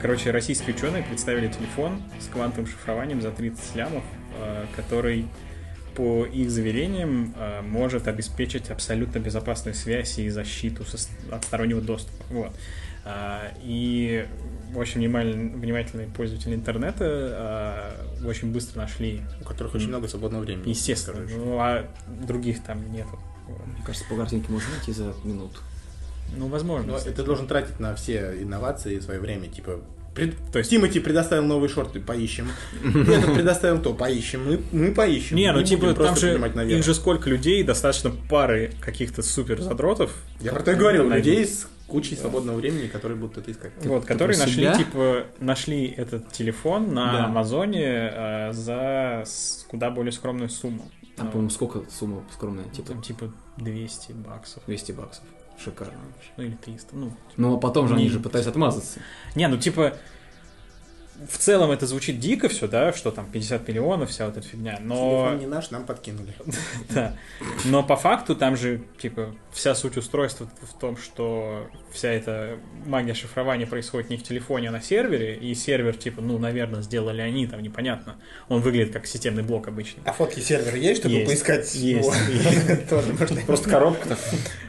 [0.08, 4.04] Короче, российские ученые представили телефон с квантовым шифрованием за 30 лямов,
[4.40, 5.28] э, который,
[5.96, 10.86] по их заверениям, э, может обеспечить абсолютно безопасную связь и защиту
[11.30, 12.24] от стороннего доступа.
[12.30, 12.54] Вот.
[13.10, 14.26] А, И
[14.76, 20.70] очень внимательные, внимательные пользователи интернета а, очень быстро нашли, У которых очень много свободного времени.
[20.70, 21.36] естественно, короче.
[21.38, 21.86] ну, а
[22.28, 23.18] других там нету.
[23.48, 25.60] Мне кажется, по картинке можно найти за минуту.
[26.36, 26.92] Ну, возможно.
[26.92, 27.14] Но кстати.
[27.14, 29.80] это должен тратить на все инновации свое время, типа...
[30.14, 32.50] пред- То есть- Тимати предоставил новые шорты, поищем.
[32.84, 34.46] Этот предоставил то, поищем.
[34.46, 35.38] Мы, мы поищем.
[35.38, 36.38] Не, ну типа там же,
[36.70, 40.12] их же сколько людей, достаточно пары каких-то супер задротов.
[40.42, 43.72] Я про то и говорил, людей с кучей свободного времени, которые будут это искать.
[43.84, 44.78] Вот, ты которые про нашли, себя?
[44.78, 47.26] типа, нашли этот телефон на Да.
[47.26, 49.24] Амазоне э, за
[49.70, 50.84] куда более скромную сумму.
[51.16, 52.66] Там, Ну, по-моему, сколько сумма скромная?
[52.66, 54.62] Типа там, типа 200 баксов.
[54.68, 55.24] 200 баксов.
[55.64, 56.30] Шикарно вообще.
[56.38, 56.96] Ну или 300.
[56.96, 59.00] Ну, Ну, а потом же Не- они же пытались отмазаться.
[59.34, 59.94] не, ну типа
[61.30, 64.78] в целом это звучит дико все, да, что там 50 миллионов, вся вот эта фигня,
[64.82, 64.96] но...
[64.96, 66.34] Телефон не наш, нам подкинули.
[66.90, 67.16] Да.
[67.66, 73.14] Но по факту там же, типа, вся суть устройства в том, что вся эта магия
[73.14, 77.48] шифрования происходит не в телефоне, а на сервере, и сервер, типа, ну, наверное, сделали они,
[77.48, 78.16] там непонятно.
[78.48, 80.04] Он выглядит как системный блок обычный.
[80.06, 81.28] А фотки сервера есть, чтобы Есть.
[81.28, 82.10] поискать Есть.
[82.10, 82.96] его?
[83.18, 83.42] Можно.
[83.42, 84.18] Просто коробка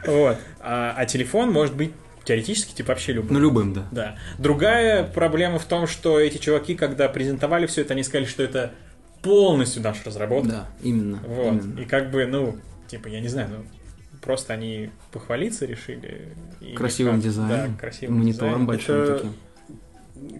[0.05, 0.37] Вот.
[0.59, 1.91] А, а телефон может быть
[2.29, 3.31] теоретически, типа, вообще любой.
[3.33, 3.87] Ну, любым, да.
[3.91, 4.15] Да.
[4.37, 8.71] Другая проблема в том, что эти чуваки, когда презентовали все это, они сказали, что это
[9.21, 10.49] полностью наша разработка.
[10.49, 11.19] Да, именно.
[11.27, 11.53] Вот.
[11.53, 11.79] именно.
[11.81, 13.65] И как бы, ну, типа, я не знаю, ну,
[14.21, 16.29] просто они похвалиться решили.
[16.61, 18.65] И Красивым как- дизайном, Да, красивым монитором дизайном.
[18.67, 19.33] большим Это- таким.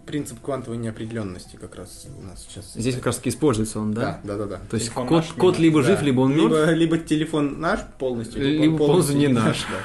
[0.05, 2.73] принцип квантовой неопределенности как раз у нас сейчас.
[2.75, 4.19] Здесь как раз таки используется он, да?
[4.23, 4.61] Да, да, да, да.
[4.69, 5.87] То есть наш, кот не либо Да.
[5.87, 9.61] жив, либо он мертв, Либо, либо телефон наш полностью, Либо он полностью не наш.
[9.63, 9.77] да.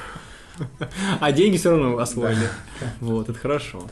[1.21, 2.49] А деньги все равно освоили.
[3.01, 3.89] Вот, это хорошо.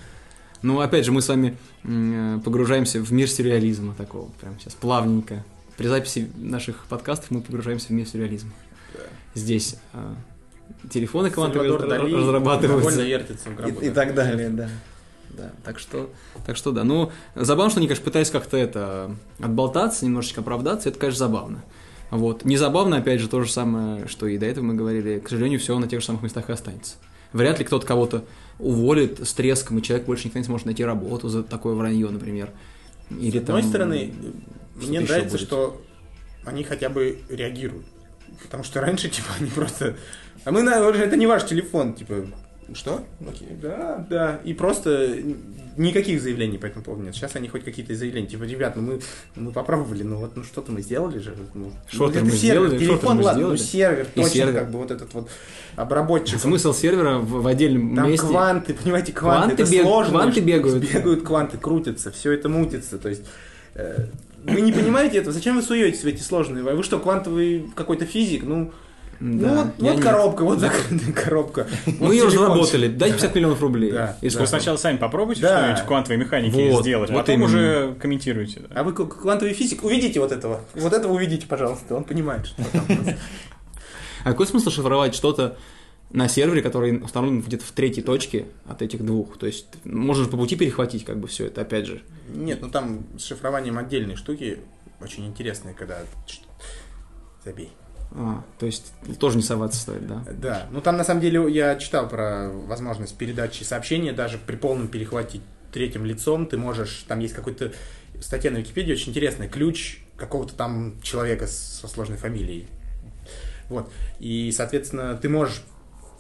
[0.62, 5.44] Ну, опять же, мы с вами э, погружаемся в мир сюрреализма такого, прям сейчас плавненько.
[5.77, 8.53] При записи наших подкастов мы погружаемся в мир сюрреализма.
[9.35, 10.14] Здесь а,
[10.90, 13.03] телефоны квантовые разрабатываются.
[13.03, 14.68] И, и так далее, да.
[15.31, 16.11] Да, так что,
[16.44, 16.85] так что да.
[16.85, 21.64] Ну, забавно, что они, конечно, пытались как-то это отболтаться, немножечко оправдаться, это, конечно, забавно.
[22.12, 22.44] Вот.
[22.44, 25.59] Не забавно, опять же, то же самое, что и до этого мы говорили, к сожалению,
[25.59, 26.96] все на тех же самых местах и останется.
[27.33, 28.27] Вряд ли кто-то кого-то
[28.59, 32.51] уволит с треском, и человек больше никогда не сможет найти работу за такое вранье, например.
[33.09, 34.12] Или С одной там, стороны,
[34.75, 35.46] мне нравится, будет.
[35.46, 35.83] что
[36.44, 37.87] они хотя бы реагируют.
[38.42, 39.96] Потому что раньше, типа, они просто...
[40.44, 40.81] А мы, на...
[40.81, 42.27] это не ваш телефон, типа...
[42.74, 43.04] Что?
[43.28, 44.40] Окей, да, да.
[44.44, 45.16] И просто
[45.76, 47.14] никаких заявлений по этому поводу нет.
[47.14, 48.26] Сейчас они хоть какие-то заявления.
[48.28, 49.00] Типа, ребят, ну мы,
[49.37, 51.35] мы попробовали, ну вот, ну что-то мы сделали же.
[51.54, 53.58] Ну, Что-то ну, мы это сервер, сделали, телефон, мы ладно, сделали.
[53.58, 54.54] ну сервер, И точно, сервер.
[54.61, 55.30] как бы вот этот вот
[55.76, 56.38] обработчик.
[56.40, 58.26] Смысл сервера в, в отдельном Там месте.
[58.26, 60.12] кванты, понимаете, кванты, Кванты это бег- сложно.
[60.18, 60.82] кванты бегают.
[60.92, 62.98] Бегают кванты, крутятся, все это мутится.
[62.98, 63.22] То есть
[63.74, 64.06] э,
[64.44, 65.32] вы не понимаете этого?
[65.32, 66.62] Зачем вы суетесь в эти сложные?
[66.64, 68.42] Вы что, квантовый какой-то физик?
[68.44, 68.72] Ну,
[69.22, 70.02] Да, ну вот, вот нет.
[70.02, 71.66] коробка, вот закрытая коробка.
[71.87, 73.92] Мы Вот ее разработали, дайте 50 миллионов рублей.
[73.92, 74.40] Да, И да.
[74.40, 75.58] Вы сначала сами попробуйте Да.
[75.58, 77.46] что-нибудь в квантовой механике Вот, сделать, а вот потом именно.
[77.46, 78.61] уже комментируйте.
[78.68, 78.80] да.
[78.80, 80.62] А вы квантовый физик, увидите вот этого.
[80.74, 81.94] Вот этого увидите, пожалуйста.
[81.94, 82.85] Он понимает, что там.
[84.24, 85.56] А какой смысл шифровать что-то
[86.11, 89.38] на сервере, который установлен где-то в третьей точке от этих двух?
[89.38, 92.02] То есть можно же по пути перехватить как бы все это, опять же.
[92.35, 94.58] Нет, ну там с шифрованием отдельные штуки
[95.00, 95.98] очень интересные, когда...
[97.44, 97.70] Забей.
[98.14, 100.25] А, то есть тоже не соваться стоит, да?
[100.33, 104.88] Да, ну там на самом деле я читал про возможность передачи сообщения даже при полном
[104.88, 105.40] перехвате
[105.72, 106.46] третьим лицом.
[106.46, 107.72] Ты можешь, там есть какой-то
[108.20, 112.68] статья на Википедии очень интересная, ключ какого-то там человека со сложной фамилией.
[113.68, 113.90] Вот.
[114.20, 115.62] И, соответственно, ты можешь,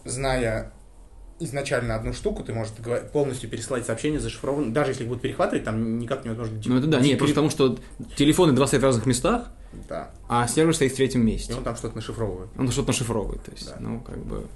[0.04, 0.72] зная
[1.38, 2.72] изначально одну штуку, ты можешь
[3.12, 6.60] полностью переслать сообщение зашифрованное, даже если их будут перехватывать, там никак невозможно...
[6.64, 7.78] Ну это да, нет, просто потому что
[8.16, 9.50] телефоны два стоят в разных местах,
[9.88, 11.54] Да, а сервер стоит в третьем и месте.
[11.54, 12.50] он там что-то нашифровывает.
[12.58, 13.76] Он что-то нашифровывает, то есть, Да.
[13.80, 14.46] ну, как бы...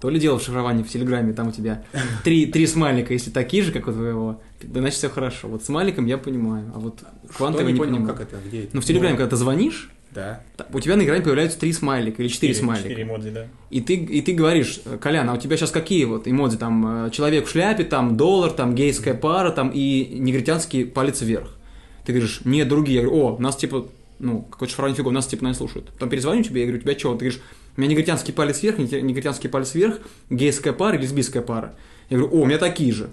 [0.00, 1.84] То ли дело в шифровании в Телеграме, там у тебя
[2.24, 5.46] три, три смайлика, если такие же, как у твоего, да, значит все хорошо.
[5.48, 7.04] Вот смайликом я понимаю, а вот
[7.36, 8.16] квантовый не не, понял, понимаю.
[8.16, 8.74] как это, где это?
[8.74, 10.40] Ну, в Телеграме, когда ты звонишь, Да.
[10.72, 12.88] у тебя на экране появляются три смайлика или четыре смайлика.
[12.88, 13.46] Четыре эмодзи, да.
[13.70, 16.56] И ты, и ты говоришь, Колян, а у тебя сейчас какие вот эмодзи?
[16.56, 21.56] Там э, человек в шляпе, там доллар, там гейская пара, там и негритянский палец вверх.
[22.04, 22.96] Ты говоришь, нет, другие.
[23.02, 23.86] Я говорю, о, нас типа,
[24.22, 25.90] ну, какой-то шифрование фигов, нас типа, наверное, слушают.
[25.90, 27.12] Потом перезвоню тебе, я говорю, у тебя что?
[27.12, 27.40] Ты говоришь,
[27.76, 29.98] у меня негритянский палец вверх, негритянский палец вверх,
[30.30, 31.74] гейская пара и лесбийская пара.
[32.08, 33.10] Я говорю, о, у меня такие же.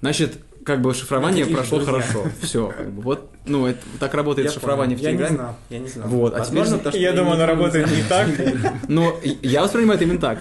[0.00, 2.00] Значит, как бы шифрование же прошло друзья.
[2.02, 2.24] хорошо.
[2.42, 5.10] Все, вот, ну, это, так работает Я шифрование понял.
[5.10, 5.28] в Телеграме.
[5.28, 6.08] Я не знал, я не знал.
[6.08, 8.28] Вот, а Возможно, теперь- что Я думаю, не оно работает не так.
[8.88, 10.40] Но я воспринимаю это именно так.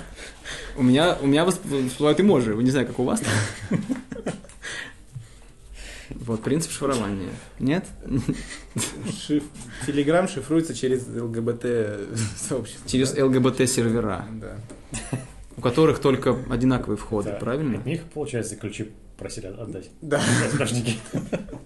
[0.76, 2.54] У меня, у меня всплывают эможи.
[2.54, 3.80] Вы не знаю, как у вас там.
[6.10, 7.30] Вот, принцип шифрования.
[7.60, 7.86] Нет?
[9.28, 9.44] Шиф...
[9.86, 11.66] Телеграм шифруется через ЛГБТ
[12.38, 12.90] сообщество.
[12.90, 13.26] Через да?
[13.26, 14.58] ЛГБТ-сервера, Да.
[15.58, 17.36] у которых только одинаковые входы, Да.
[17.38, 17.80] правильно?
[17.80, 19.90] От них, получается, ключи просили отдать.
[20.02, 20.22] Да.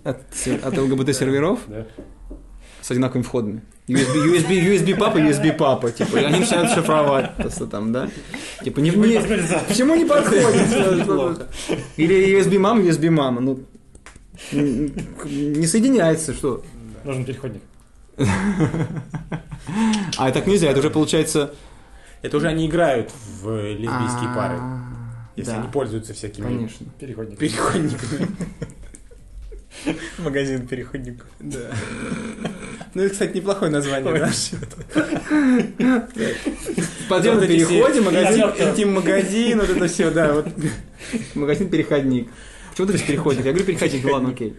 [0.03, 0.21] От,
[0.63, 1.85] от ЛГБТ-серверов Да.
[2.81, 3.61] с одинаковыми входами.
[3.87, 5.91] USB, USB, USB папа, USB папа.
[5.91, 8.09] Типа, и они начинают шифровать просто там, да?
[8.63, 9.19] Типа, не, не,
[9.67, 11.47] почему не подходит?
[11.97, 13.41] Или USB мама, USB мама.
[13.41, 13.59] Ну,
[14.51, 16.63] не соединяется, что?
[17.03, 17.61] Нужен переходник.
[20.17, 21.53] А так нельзя, это уже получается...
[22.21, 24.57] Это уже они играют в лесбийские пары.
[24.59, 24.79] А,
[25.35, 26.85] Если да, они пользуются всякими Конечно.
[26.99, 27.39] Переходник.
[27.39, 28.27] переходниками.
[30.19, 31.27] Магазин переходников.
[31.39, 31.71] Да.
[32.93, 34.27] Ну, это, кстати, неплохое название, да?
[34.31, 34.57] Все
[37.47, 40.33] переходе магазин, Интим-магазин, вот это все, да.
[40.33, 40.47] Вот.
[42.85, 43.45] говоришь переходник?
[43.45, 44.55] Я говорю переходник, ну ладно, окей.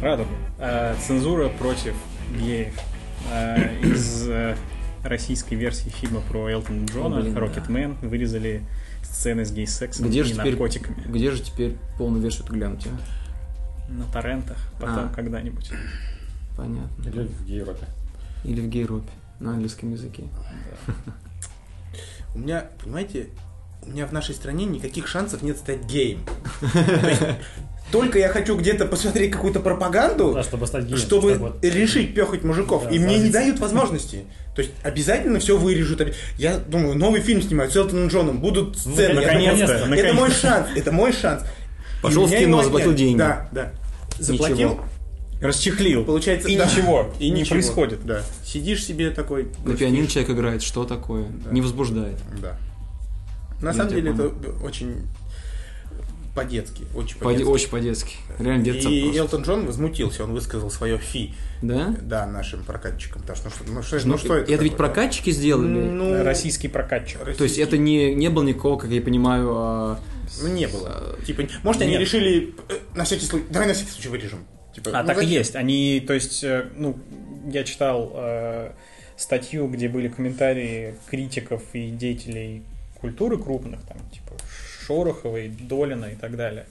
[0.00, 0.26] Раду.
[0.58, 1.94] Э, Цензура против
[2.38, 2.72] геев.
[3.30, 4.56] Э, Из э,
[5.04, 7.38] российской версии фильма про Элтона Джона да.
[7.40, 8.62] Рокетмен вырезали
[9.02, 11.02] сцены с гей-сексом Где и же теперь- наркотиками.
[11.06, 13.92] Где же теперь полную версию глянуть, а?
[13.92, 15.12] На торрентах, потом А.
[15.14, 15.70] когда-нибудь.
[16.60, 17.08] Понятно.
[17.08, 17.86] Или в Европе.
[18.44, 20.24] Или в гейропе на английском языке.
[22.34, 23.28] У меня, понимаете,
[23.82, 26.20] у меня в нашей стране никаких шансов нет стать геем.
[27.90, 30.98] Только я хочу где-то посмотреть какую-то пропаганду, Да, чтобы стать геем.
[30.98, 31.64] чтобы вот.
[31.64, 32.84] решить пехать мужиков.
[32.84, 34.26] Да, и мне не дают возможности.
[34.54, 36.14] То есть обязательно все вырежут.
[36.36, 39.00] Я думаю, новый фильм снимают с Элтоном Джоном, будут сцены.
[39.00, 40.14] Я наконец-то, думаю, Это наконец-то.
[40.20, 41.42] мой шанс, это мой шанс.
[41.42, 43.18] И Пошел в кино, заплатил деньги.
[43.18, 43.72] Да, да.
[44.18, 44.84] Заплатил, Ничего.
[45.40, 46.04] Расчехлил.
[46.04, 46.66] получается, И да.
[46.66, 47.54] ничего, и не ничего.
[47.54, 48.04] происходит.
[48.04, 48.22] Да.
[48.44, 49.44] Сидишь себе такой.
[49.44, 49.78] На грустишь.
[49.78, 51.26] пианино человек играет, что такое?
[51.50, 52.18] Не возбуждает.
[52.42, 52.58] Да.
[53.62, 54.28] На Я самом деле это
[54.62, 55.02] очень
[56.34, 57.48] по-детски, очень По- по-детски.
[57.50, 58.16] очень по-детски.
[58.38, 59.18] Реально детство И просто.
[59.20, 61.94] Элтон Джон возмутился, он высказал свое фи, Да?
[62.02, 63.22] да, нашим прокатчикам.
[63.22, 64.94] Потому что, ну что, ну что, Ну, что это это ведь такое, да?
[64.94, 65.66] прокатчики сделали?
[65.66, 67.18] Ну, Российский прокатчик.
[67.36, 70.00] То есть это не, не было никакого, как я понимаю, а,
[70.40, 71.16] Ну, не было.
[71.26, 72.00] Типа, может, они Нет.
[72.00, 74.38] решили, э, на всякий случай, давай на всякий случай вырежем.
[74.74, 75.32] Типа, А ну, так и зачем?
[75.38, 75.56] есть.
[75.56, 76.96] Они, то есть, э, ну,
[77.46, 78.70] я читал э,
[79.16, 82.62] статью, где были комментарии критиков и деятелей
[83.00, 84.34] культуры крупных, там, типа
[84.86, 86.66] Шороховой, Долина и так далее.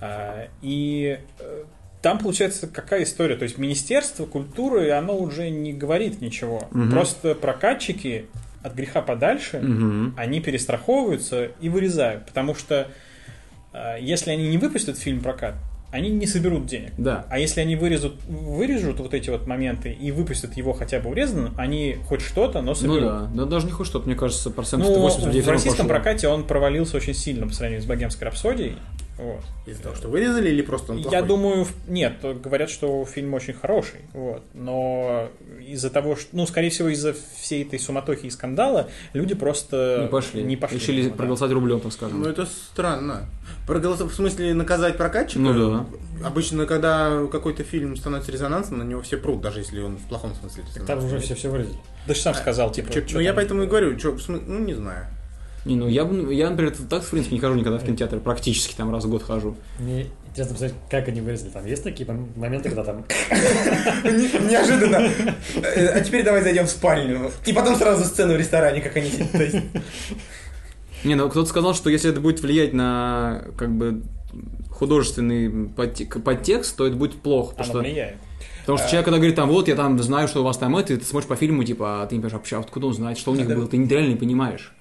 [0.00, 1.64] А, и э,
[2.02, 3.36] там получается какая история?
[3.36, 6.68] То есть Министерство культуры, оно уже не говорит ничего.
[6.70, 6.90] Мгм.
[6.90, 8.26] Просто прокатчики
[8.62, 10.14] от греха подальше, мгм.
[10.16, 12.26] они перестраховываются и вырезают.
[12.26, 12.88] Потому что
[13.72, 15.54] э, если они не выпустят фильм прокат,
[15.90, 16.92] они не соберут денег.
[16.98, 17.24] Да.
[17.30, 21.54] А если они вырежут, вырежут вот эти вот моменты и выпустят его хотя бы урезанным,
[21.56, 23.02] они хоть что-то, но Ну соберут.
[23.02, 25.64] да, да даже не хоть что-то, мне кажется, процентов Ну, 80 людей в всё равно
[25.64, 26.02] российском пошло.
[26.02, 28.76] прокате он провалился очень сильно по сравнению с «Богемской рапсодией».
[29.18, 29.42] Вот.
[29.66, 31.26] Из-за того, что вырезали или просто он Я плохой?
[31.28, 34.42] думаю, в- нет, говорят, что фильм очень хороший, вот.
[34.54, 35.28] Но
[35.66, 40.08] из-за того, что, ну, скорее всего, из-за всей этой суматохи и скандала люди просто Не
[40.08, 40.42] пошли.
[40.44, 40.78] не пошли.
[40.78, 41.14] Решили да.
[41.16, 42.22] проголосовать рублем, так скажем.
[42.22, 43.28] Ну, это странно.
[43.66, 44.12] Проголосов...
[44.12, 45.40] В смысле, наказать прокатчика?
[45.40, 45.86] Ну да.
[46.26, 50.34] Обычно, когда какой-то фильм становится резонансным, на него все прут, даже если он в плохом
[50.36, 51.76] смысле Так там уже все все вырезали.
[52.06, 54.60] Ты же сам сказал, типа, Чё- ну, я поэтому и говорю, чё, в смы- ну,
[54.60, 55.06] не знаю.
[55.68, 58.74] Не, ну я, бы- я, например, так, в принципе, не хожу никогда в кинотеатр, практически
[58.74, 59.54] там раз в год хожу.
[59.78, 61.50] Мне интересно посмотреть, как они вырезали.
[61.50, 63.04] Там есть такие мом- моменты, когда там...
[64.04, 65.10] Не- Неожиданно.
[65.62, 67.30] Э, А теперь давай зайдем в спальню.
[67.44, 69.10] И потом сразу сцену в ресторане, как они
[71.04, 74.02] Не, ну кто-то сказал, что если это будет влиять на, как бы,
[74.70, 77.50] художественный подте- подтекст, то это будет плохо.
[77.54, 78.16] Потому Оно что, влияет.
[78.60, 80.92] потому что человек, когда говорит, там, вот, я там знаю, что у вас там это,
[80.92, 83.18] и ты смотришь по фильму, типа, а ты не понимаешь, вообще, а откуда он знает,
[83.18, 84.72] что у них было, ты реально не понимаешь.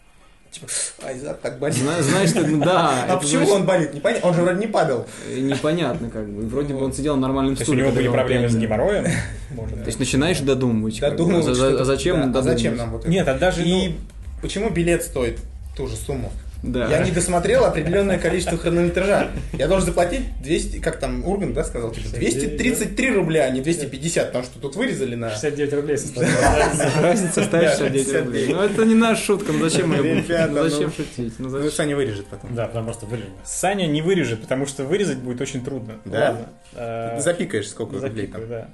[0.59, 0.71] Типа,
[1.05, 1.75] ай, зад так болит.
[1.77, 3.05] Зна- Знаешь, что, ну, да.
[3.09, 3.93] А почему значит, он болит?
[3.93, 4.29] Непонятно.
[4.29, 5.07] Он же вроде не падал.
[5.29, 6.47] э, Непонятно, как бы.
[6.47, 7.83] Вроде бы он сидел на нормальном То есть у стуле.
[7.83, 9.05] него были проблемы с геморроем?
[9.51, 10.99] Может То есть начинаешь додумывать.
[10.99, 11.17] как бы.
[11.17, 13.09] Додумывать, А а зачем А зачем нам вот это?
[13.09, 13.95] Нет, а даже, И ну,
[14.41, 15.39] почему билет стоит
[15.75, 16.31] ту же сумму?
[16.63, 16.87] Да.
[16.89, 19.29] Я не досмотрел определенное количество хронометража.
[19.53, 24.27] Я должен заплатить 200, как там Ургант, да, сказал, типа 233 рубля, а не 250,
[24.27, 25.29] потому что тут вырезали на...
[25.29, 26.95] 69 рублей составляет.
[27.01, 28.45] Разница ставит Да, 69 рублей.
[28.45, 28.49] 69.
[28.49, 30.91] Ну это не наша шутка, ну зачем мы ну, зачем ну.
[30.91, 31.33] шутить?
[31.37, 31.69] Ну, Ну?
[31.69, 32.55] Саня вырежет потом.
[32.55, 33.31] Да, потому что вырезали.
[33.45, 35.95] Саня не вырежет, потому что вырезать будет очень трудно.
[36.05, 36.47] Да?
[36.73, 38.47] Э, Запикаешь, сколько рублей там.
[38.49, 38.67] Да.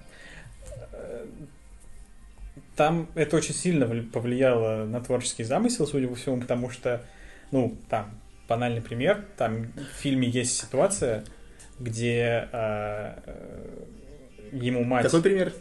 [0.94, 1.26] Э,
[2.76, 7.02] Там это очень сильно вли- повлияло на творческий замысел, судя по всему, потому что,
[7.52, 11.24] ну, там, банальный пример, там в фильме есть ситуация,
[11.80, 13.14] где э,
[14.52, 15.06] ему мать...
[15.06, 15.54] Какой пример?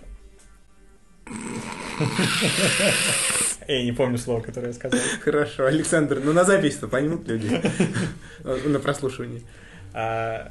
[3.69, 5.01] Я не помню слово, которое я сказал.
[5.21, 7.61] Хорошо, Александр, ну на запись-то поймут люди.
[8.69, 9.43] На прослушивании.
[9.95, 10.51] А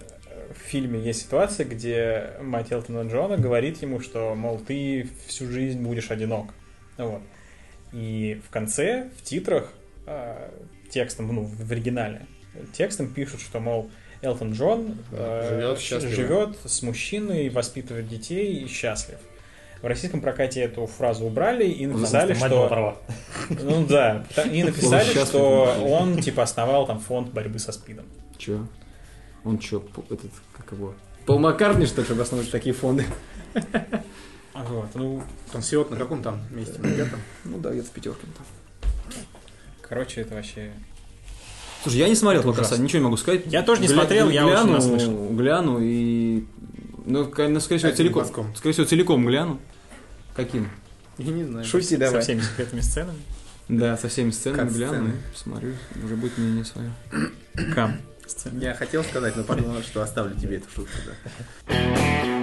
[0.54, 5.82] в фильме есть ситуация, где мать Элтона Джона говорит ему, что, мол, ты всю жизнь
[5.82, 6.54] будешь одинок.
[6.98, 7.22] Вот.
[7.92, 9.72] И в конце, в титрах,
[10.06, 10.54] а,
[10.92, 12.28] текстом, ну, в оригинале,
[12.74, 13.90] текстом пишут, что, мол,
[14.22, 16.14] Элтон Джон э, Живет счастливо.
[16.14, 19.18] живет с мужчиной, воспитывает детей и счастлив.
[19.82, 22.68] В российском прокате эту фразу убрали и написали, что...
[22.68, 22.98] права.
[23.50, 25.84] Ну да, и написали, что да.
[25.84, 28.06] он, типа, основал там фонд борьбы со СПИДом.
[28.38, 28.68] Чё?
[29.44, 30.94] Он чё, п- этот, как его?
[31.26, 33.06] Пол Маккартни, что ли, чтобы основать такие фонды?
[34.54, 36.80] Вот, ну, Пансион на каком там месте?
[37.46, 38.46] Ну да, где-то в пятерке там.
[39.92, 40.72] Короче, это вообще...
[41.84, 43.42] Слушай, я не смотрел пока, ничего не могу сказать.
[43.48, 45.36] Я тоже не Гля- смотрел, я очень гляну, наслышан.
[45.36, 46.46] Гляну и...
[47.06, 48.22] Ну, ну, скорее всего, целиком.
[48.22, 48.56] глазком.
[48.56, 49.60] Скорее всего, целиком гляну.
[50.34, 50.70] Каким?
[51.18, 51.66] Я не знаю.
[51.66, 52.22] Шути Со давай.
[52.22, 53.20] всеми секретными сценами.
[53.68, 55.74] Да, со всеми сценами гляну, посмотрю,
[56.06, 56.92] уже будет мнение свое.
[57.76, 57.98] Кам.
[58.26, 58.62] Сцены.
[58.64, 60.98] Я хотел сказать, но подумал, что оставлю тебе эту шутку.
[61.68, 62.41] да.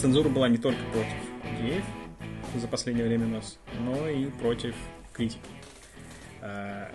[0.00, 1.12] Цензура была не только против
[1.60, 1.84] геев
[2.56, 4.74] за последнее время у нас, но и против
[5.12, 5.40] критики.
[6.40, 6.90] А,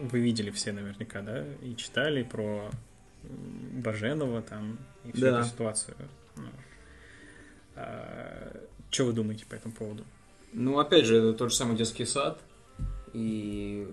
[0.00, 1.44] Вы видели все наверняка, да?
[1.62, 2.70] И читали про
[3.22, 5.40] Баженова там и всю Да.
[5.40, 5.96] эту ситуацию.
[6.36, 6.42] Ну.
[7.76, 8.60] А,
[8.90, 10.04] Что вы думаете по этому поводу?
[10.52, 12.40] Ну, опять же, это тот же самый детский сад.
[13.12, 13.86] И,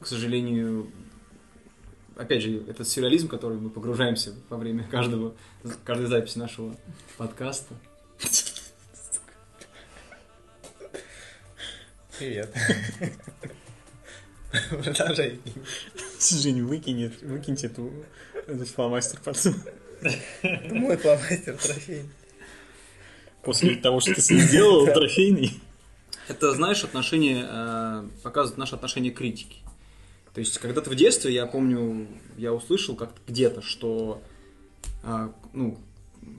[0.00, 0.90] к сожалению,
[2.16, 5.34] опять же, этот сюрреализм, в который мы погружаемся во время каждого,
[5.84, 6.74] каждой записи нашего
[7.16, 7.74] подкаста.
[12.18, 12.52] Привет.
[14.70, 15.38] Продолжай.
[16.18, 17.92] Жень, выкинет, выкиньте эту,
[18.46, 19.54] этот фломастер под суд.
[20.00, 22.10] Это мой фломастер трофейный.
[23.42, 25.60] После того, что ты с ним сделал, трофейный.
[26.26, 29.58] Это, знаешь, отношение, э, показывает наше отношение к критике.
[30.36, 32.06] То есть, когда-то в детстве, я помню,
[32.36, 34.20] я услышал как-то где-то, что
[35.02, 35.78] э, ну,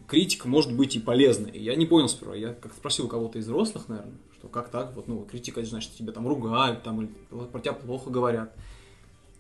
[0.08, 1.58] критика может быть и полезной.
[1.58, 2.36] Я не понял сперва.
[2.36, 5.96] Я как спросил у кого-то из взрослых, наверное, что как так, вот, ну, критика, значит,
[5.96, 7.10] тебя там ругают, там, или
[7.48, 8.56] про тебя плохо говорят.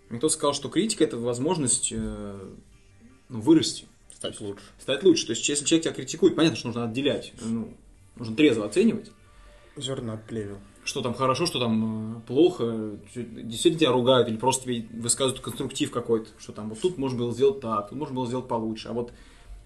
[0.09, 2.49] Мне кто-то сказал, что критика это возможность э,
[3.29, 3.85] ну, вырасти.
[4.11, 4.63] Стать лучше.
[4.79, 5.27] Стать лучше.
[5.27, 7.31] То есть, если человек тебя критикует, понятно, что нужно отделять.
[7.41, 7.77] Ну,
[8.15, 9.11] нужно трезво оценивать
[9.75, 10.57] Зерна обклевил.
[10.87, 15.91] Что там хорошо, что там э, плохо, действительно тебя ругают или просто тебе высказывают конструктив
[15.91, 18.93] какой-то, что там вот тут можно было сделать так, тут можно было сделать получше, а
[18.93, 19.11] вот,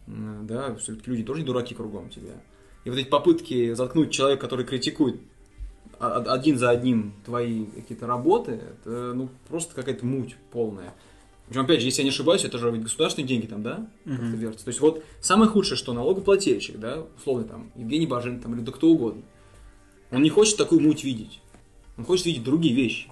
[0.08, 2.34] да, все-таки люди тоже не дураки кругом тебя.
[2.86, 5.22] И вот эти попытки заткнуть человека, который критикует
[6.00, 10.96] один за одним твои какие-то работы, это, ну, просто какая-то муть полная.
[11.48, 14.24] Причем, опять же, если я не ошибаюсь, это же ведь государственные деньги там, да, как-то
[14.24, 14.38] Мгм.
[14.38, 14.66] вертятся.
[14.66, 18.72] То есть вот самое худшее, что налогоплательщик, да, условно там, Евгений Бажин там или да
[18.72, 19.22] кто угодно,
[20.12, 21.40] он не хочет такую муть видеть.
[21.98, 23.08] Он хочет видеть другие вещи.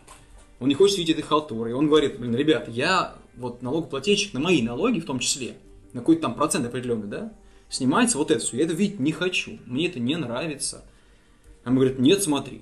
[0.60, 1.72] Он не хочет видеть этой халтуры.
[1.72, 5.56] И он говорит, блин, ребят, я вот налогоплательщик на мои налоги в том числе,
[5.94, 7.34] на какой-то там процент определенный, да,
[7.70, 8.58] снимается вот это все.
[8.58, 9.60] Я это видеть не хочу.
[9.66, 10.84] Мне это не нравится.
[11.64, 12.62] А мы говорит, нет, смотри.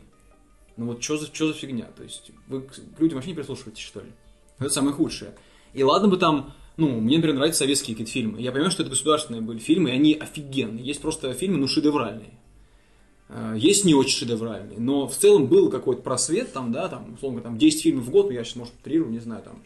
[0.75, 1.85] Ну вот что за, чё за фигня?
[1.95, 4.11] То есть вы к людям вообще не прислушиваетесь, что ли?
[4.59, 5.33] Это самое худшее.
[5.73, 8.41] И ладно бы там, ну, мне, например, нравятся советские какие-то фильмы.
[8.41, 10.85] Я понимаю, что это государственные были фильмы, и они офигенные.
[10.85, 12.33] Есть просто фильмы, ну, шедевральные.
[13.29, 17.41] Э, Есть не очень шедевральные, но в целом был какой-то просвет, там, да, там, условно,
[17.41, 19.61] там 10 фильмов в год, ну, я сейчас, может, утрирую, не знаю, там,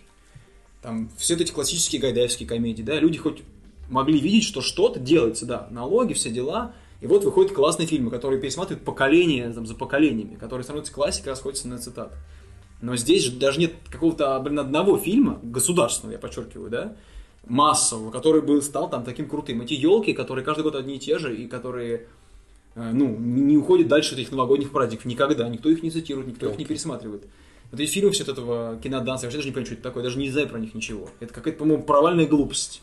[0.81, 3.43] там все эти классические гайдаевские комедии, да, люди хоть
[3.89, 8.39] могли видеть, что что-то делается, да, налоги, все дела, и вот выходят классные фильмы, которые
[8.39, 12.15] пересматривают поколения там, за поколениями, которые становятся классикой, расходятся на цитаты.
[12.81, 16.95] Но здесь же даже нет какого-то, блин, одного фильма, государственного, я подчеркиваю, да,
[17.47, 19.61] массового, который бы стал там таким крутым.
[19.61, 22.07] Эти елки, которые каждый год одни и те же, и которые
[22.75, 25.47] ну, не уходят дальше этих новогодних праздников никогда.
[25.49, 27.23] Никто их не цитирует, никто их не пересматривает.
[27.71, 30.03] Вот эти фильмы все от этого киноданса, я вообще даже не понимаю, что это такое,
[30.03, 31.09] даже не знаю про них ничего.
[31.21, 32.81] Это какая-то, по-моему, провальная глупость.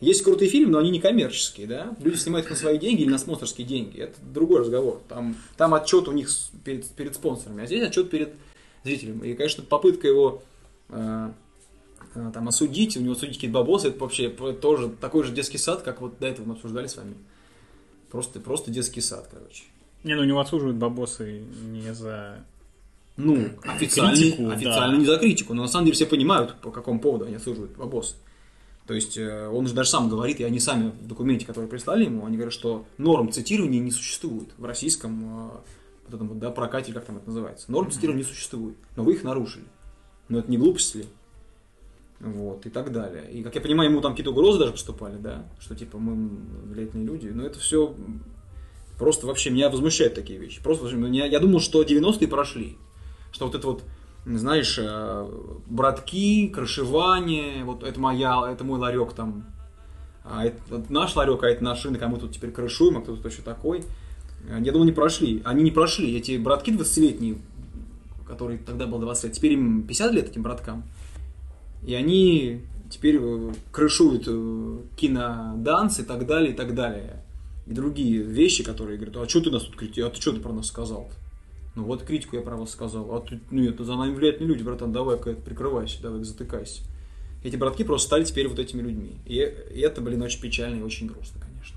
[0.00, 1.96] Есть крутые фильмы, но они не коммерческие, да?
[2.00, 3.98] Люди снимают их на свои деньги или на спонсорские деньги.
[3.98, 5.00] Это другой разговор.
[5.08, 6.30] Там, там отчет у них
[6.64, 8.34] перед, перед спонсорами, а здесь отчет перед
[8.84, 9.24] зрителем.
[9.24, 10.42] И, конечно, попытка его
[10.90, 11.30] э,
[12.14, 15.82] э, там осудить, у него судить какие-то бабосы, это вообще тоже такой же детский сад,
[15.82, 17.14] как вот до этого мы обсуждали с вами.
[18.10, 19.64] Просто, просто детский сад, короче.
[20.04, 22.44] Не, ну у него отсуживают бабосы не за...
[23.16, 24.98] Ну, официально, Критику, официально да.
[24.98, 28.14] не за критику, но на самом деле все понимают, по какому поводу они осуждают бабосы.
[28.86, 32.04] То есть э, он же даже сам говорит, и они сами в документе, который прислали
[32.04, 35.50] ему, они говорят, что норм цитирования не существует в российском э,
[36.06, 37.70] вот этом вот, да, прокате, как там это называется.
[37.70, 39.66] Норм цитирования не существует, но вы их нарушили.
[40.28, 41.06] Но это не глупость ли?
[42.20, 43.30] Вот, и так далее.
[43.30, 46.28] И, как я понимаю, ему там какие-то угрозы даже поступали, да, что типа мы
[46.64, 47.94] влиятельные люди, но это все
[48.98, 50.60] просто вообще меня возмущают такие вещи.
[50.60, 52.76] Просто меня, я думал, что 90-е прошли,
[53.30, 53.84] что вот это вот,
[54.26, 55.30] знаешь, э,
[55.66, 59.46] братки, крышевание, вот это моя, это мой ларек там,
[60.24, 63.00] а это вот наш ларек, а это наш рынок, а мы тут теперь крышуем, а
[63.00, 63.84] кто-то еще такой.
[64.48, 65.40] Э, Я думал, не прошли.
[65.44, 66.16] Они не прошли.
[66.16, 67.38] Эти братки 20-летние,
[68.26, 70.82] которые тогда было 20 лет, теперь им 50 лет этим браткам.
[71.86, 77.22] И они теперь э, крышуют э, киноданс и так далее, и так далее.
[77.66, 80.40] И другие вещи, которые говорят, а что ты нас тут критикуешь, а ты что ты
[80.40, 81.10] про нас сказал
[81.74, 84.62] Ну вот критику я про вас сказал, а ты, ну это за нами влиятельные люди,
[84.62, 86.82] братан, давай-ка прикрывайся, давай затыкайся.
[87.44, 89.18] Эти братки просто стали теперь вот этими людьми.
[89.24, 91.76] И, и это, блин, очень печально и очень грустно, конечно.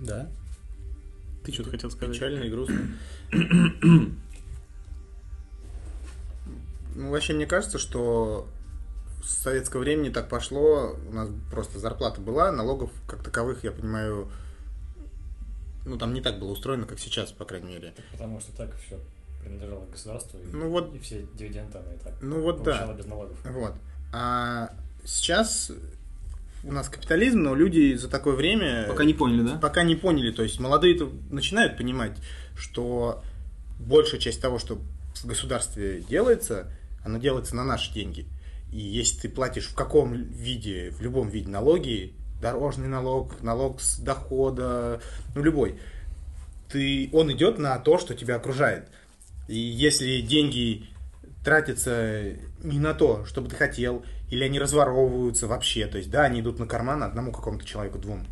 [0.00, 0.28] Да.
[1.44, 2.14] Ты что-то хотел сказать?
[2.14, 2.80] Печально и грустно.
[6.98, 8.48] Ну, вообще, мне кажется, что
[9.22, 10.96] с советского времени так пошло.
[11.08, 14.28] У нас просто зарплата была, налогов как таковых, я понимаю,
[15.86, 17.94] ну, там не так было устроено, как сейчас, по крайней мере.
[18.10, 18.98] Потому что так все
[19.40, 22.92] принадлежало государству, и, Ну вот- и все дивиденды она и так Ну вот да.
[22.92, 23.38] без налогов.
[23.44, 23.74] Вот.
[24.12, 24.72] А
[25.04, 25.70] сейчас
[26.64, 28.88] у нас капитализм, но люди за такое время...
[28.88, 29.58] Пока не поняли, да?
[29.58, 30.98] пока не поняли, то есть молодые
[31.30, 32.16] начинают понимать,
[32.56, 33.22] что
[33.78, 34.80] большая часть того, что
[35.14, 36.72] в государстве делается,
[37.08, 38.26] оно делается на наши деньги.
[38.70, 43.98] И если ты платишь в каком виде, в любом виде налоги, дорожный налог, налог с
[43.98, 45.00] дохода,
[45.34, 45.80] ну любой,
[46.70, 48.88] ты, он идет на то, что тебя окружает.
[49.48, 50.86] И если деньги
[51.42, 56.24] тратятся не на то, что бы ты хотел, или они разворовываются вообще, то есть, да,
[56.24, 58.26] они идут на карман одному какому-то человеку, двум,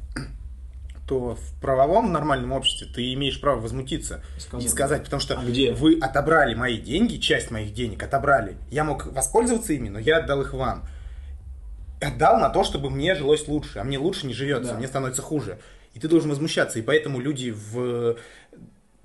[1.07, 4.67] то в правовом нормальном обществе ты имеешь право возмутиться Сказать.
[4.67, 5.73] и сказать, потому что А где?
[5.73, 8.57] вы отобрали мои деньги, часть моих денег отобрали.
[8.71, 10.85] Я мог воспользоваться ими, но я отдал их вам.
[12.01, 14.79] Отдал на то, чтобы мне жилось лучше, а мне лучше не живется, Да.
[14.79, 15.59] мне становится хуже.
[15.95, 16.79] И ты должен возмущаться.
[16.79, 18.17] И поэтому люди в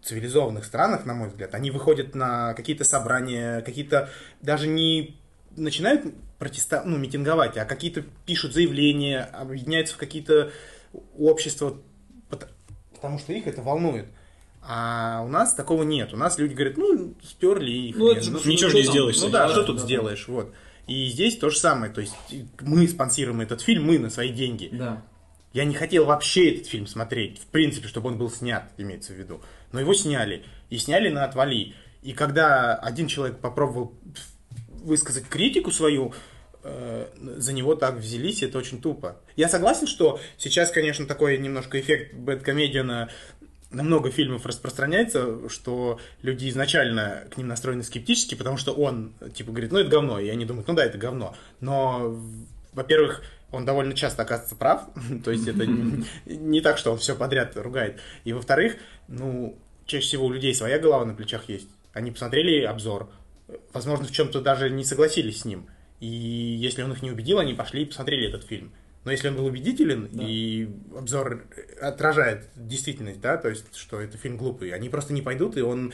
[0.03, 4.09] цивилизованных странах, на мой взгляд, они выходят на какие-то собрания, какие-то
[4.41, 5.15] даже не
[5.55, 6.03] начинают
[6.39, 10.51] протестовать, ну, митинговать, а какие-то пишут заявления, объединяются в какие-то
[11.17, 11.77] общества,
[13.01, 14.05] потому что их это волнует.
[14.61, 16.13] А у нас такого нет.
[16.13, 17.95] У нас люди говорят, ну, сперли их.
[17.95, 19.83] Ну, это же Ничего же не сделаешь Ну да, Да, что да, тут да.
[19.83, 20.53] сделаешь, вот.
[20.85, 22.13] И здесь то же самое, то есть
[22.59, 24.69] мы спонсируем этот фильм, мы на свои деньги.
[24.71, 25.01] Да.
[25.53, 29.15] Я не хотел вообще этот фильм смотреть, в принципе, чтобы он был снят, имеется в
[29.15, 29.41] виду.
[29.71, 30.45] Но его сняли.
[30.69, 31.73] И сняли на отвали.
[32.03, 33.93] И когда один человек попробовал
[34.83, 36.13] высказать критику свою,
[36.63, 37.07] э,
[37.37, 39.17] за него так взялись, это очень тупо.
[39.35, 43.09] Я согласен, что сейчас, конечно, такой немножко эффект бэткомедиана
[43.71, 49.51] на много фильмов распространяется, что люди изначально к ним настроены скептически, потому что он, типа,
[49.51, 51.35] говорит, ну, это говно, и они думают, ну да, это говно.
[51.61, 52.19] Но,
[52.73, 54.89] во-первых, он довольно часто оказывается прав,
[55.23, 57.99] то есть это не, не так, что он все подряд ругает.
[58.23, 58.75] И, во-вторых,
[59.07, 61.69] ну, чаще всего у людей своя голова на плечах есть.
[61.93, 63.09] Они посмотрели обзор,
[63.73, 65.67] возможно, в чем-то даже не согласились с ним.
[66.01, 68.73] И если он их не убедил, они пошли и посмотрели этот фильм.
[69.05, 70.23] Но если он был убедителен, Да.
[70.27, 71.45] и обзор
[71.81, 75.93] отражает действительность, да, то есть, что это фильм глупый, они просто не пойдут, и он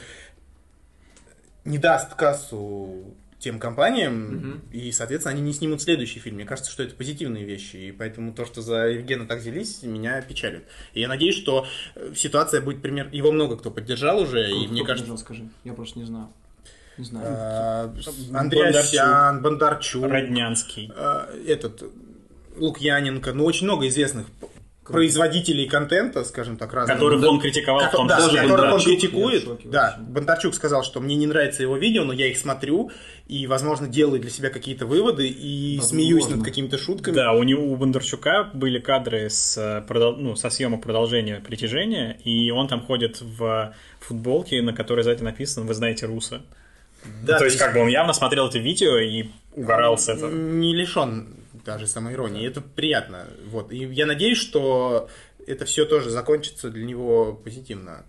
[1.66, 4.62] не даст кассу тем компаниям, Мгм.
[4.72, 6.38] и, соответственно, они не снимут следующий фильм.
[6.38, 10.20] Мне кажется, что это позитивные вещи, и поэтому то, что за Евгена так взялись, меня
[10.22, 10.64] печалит.
[10.94, 11.68] И я надеюсь, что
[12.16, 13.10] ситуация будет пример...
[13.12, 15.12] Его много кто поддержал уже, и Кто мне кажется...
[15.12, 15.50] поддержал, скажи.
[15.64, 16.30] Я просто не знаю.
[16.98, 17.90] Не знаю.
[17.90, 18.36] Бондарчук.
[18.36, 20.92] Андреасян, Бондарчук, Роднянский.
[20.96, 21.84] э, этот
[22.58, 24.26] Лукьяненко, ну очень много известных
[24.88, 26.96] производителей контента, скажем так, разных.
[26.96, 28.42] Которых он критиковал в том да, числе.
[28.44, 29.44] которых он критикует.
[29.44, 30.12] шоке да, вообще.
[30.12, 32.92] Бондарчук сказал, что мне не нравится его видео, но я их смотрю
[33.28, 35.90] и, возможно, делаю для себя какие-то выводы и Возможно.
[35.90, 37.16] смеюсь над какими-то шутками.
[37.16, 39.84] Да, у него у Бондарчука были кадры с, э,
[40.18, 45.66] ну, со съемок продолжения притяжения, и он там ходит в футболке, на которой сзади написано
[45.66, 46.42] «Вы знаете Руса».
[47.24, 50.32] Да, то есть, как бы он явно смотрел это видео и угорал с этого.
[50.32, 51.36] Не лишен
[51.66, 52.46] даже самоиронии.
[52.48, 53.28] Это приятно.
[53.46, 53.72] Вот.
[53.72, 55.10] И я надеюсь, что
[55.46, 58.06] это все тоже закончится для него позитивно,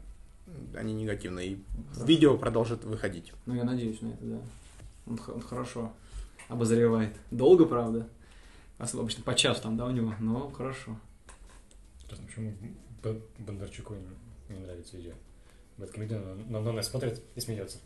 [0.74, 1.40] а не негативно.
[1.40, 1.58] И
[2.04, 3.32] видео продолжит выходить.
[3.46, 4.38] Ну, я надеюсь на это, да.
[5.06, 5.92] Он, х- он хорошо
[6.48, 7.14] обозревает.
[7.30, 8.06] Долго, правда.
[8.78, 10.96] Обычно по часу там, да, у него, но хорошо.
[12.08, 12.54] Почему
[13.38, 13.94] Бондарчуку
[14.48, 15.12] не, нравится видео?
[15.76, 17.78] Бэткомедиан, но, но, но смотрит и смеется.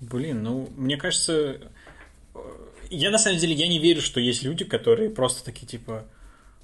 [0.00, 1.60] Блин, ну, мне кажется...
[2.34, 2.38] э,
[2.90, 6.04] Я, на самом деле, я не верю, что есть люди, которые просто такие, типа...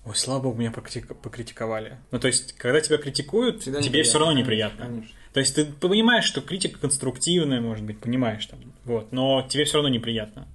[0.05, 1.97] Ой, слава богу, меня покрити- покритиковали.
[2.11, 4.87] Ну, то есть, когда тебя критикуют, Всегда тебе все равно неприятно.
[4.87, 5.16] Конечно.
[5.33, 9.74] То есть ты понимаешь, что критика конструктивная, может быть, понимаешь там, вот, но тебе все
[9.74, 10.47] равно неприятно.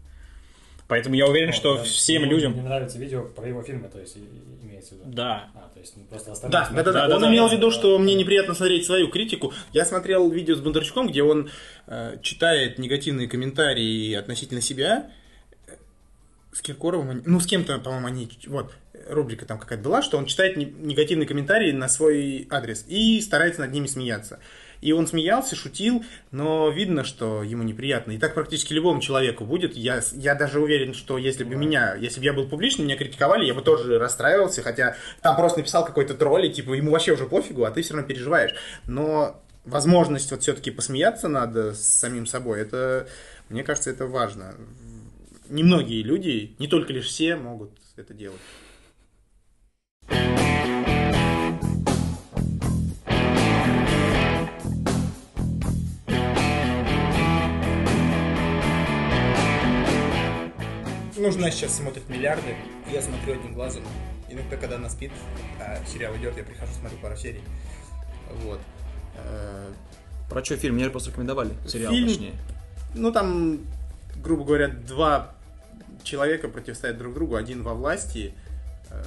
[0.87, 2.55] Поэтому я уверен, что Да, всем ему людям...
[2.55, 4.17] Не нравится видео про его фильмы, то есть
[4.61, 5.11] имеется в виду.
[5.11, 5.49] Да.
[5.53, 7.15] А, то есть ну, просто Да, да, да, да.
[7.15, 7.49] Он да, имел да.
[7.49, 9.53] в виду, что мне неприятно смотреть свою критику.
[9.73, 11.49] Я смотрел видео с Бондарчуком, где он
[11.87, 15.11] э, читает негативные комментарии относительно себя.
[16.53, 18.29] С Киркоровым, ну, с кем-то, по-моему, они...
[18.47, 18.73] Вот,
[19.09, 23.61] рубрика там какая-то была, что он читает не- негативные комментарии на свой адрес и старается
[23.61, 24.39] над ними смеяться.
[24.81, 28.11] И он смеялся, шутил, но видно, что ему неприятно.
[28.11, 29.75] И так практически любому человеку будет.
[29.75, 33.45] Я, я даже уверен, что если бы меня, если бы я был публичным, меня критиковали,
[33.45, 37.25] я бы тоже расстраивался, хотя там просто написал какой-то тролль, и типа ему вообще уже
[37.25, 38.53] пофигу, а ты все равно переживаешь.
[38.85, 43.07] Но возможность вот все-таки посмеяться надо с самим собой, это,
[43.49, 44.55] мне кажется, это важно.
[45.49, 48.41] Немногие люди, не только лишь все, могут это делать.
[61.17, 62.55] Ну, жена сейчас смотрит миллиарды,
[62.91, 63.83] я смотрю одним глазом.
[64.29, 65.11] Иногда, когда она спит,
[65.59, 67.41] а сериал идет, я прихожу, смотрю пару серий.
[68.43, 68.59] Вот.
[69.15, 69.71] Э,
[70.29, 70.75] Про что фильм?
[70.75, 71.51] Мне же просто рекомендовали.
[71.67, 72.07] Сериал, Фильм?
[72.09, 72.33] точнее.
[72.93, 73.59] Ну, там,
[74.17, 75.33] грубо говоря, два
[76.03, 77.35] человека противостоят друг другу.
[77.35, 78.33] Один во власти,
[78.91, 79.03] э,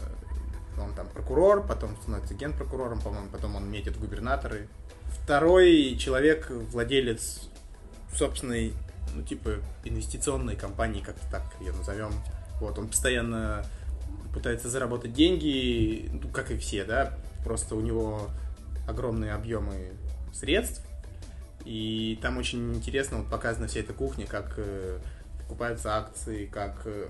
[0.81, 4.67] он там прокурор, потом становится генпрокурором, по-моему, потом он метит губернаторы.
[5.23, 7.49] Второй человек, владелец
[8.15, 8.73] собственной,
[9.15, 12.13] ну, типа, инвестиционной компании, как-то так ее назовем.
[12.61, 13.65] Вот, он постоянно
[14.33, 18.29] пытается заработать деньги, ну, как и все, да, просто у него
[18.87, 19.93] огромные объемы
[20.33, 20.83] средств,
[21.65, 24.99] и там очень интересно вот показана вся эта кухня, как э,
[25.43, 27.09] покупаются акции, как э,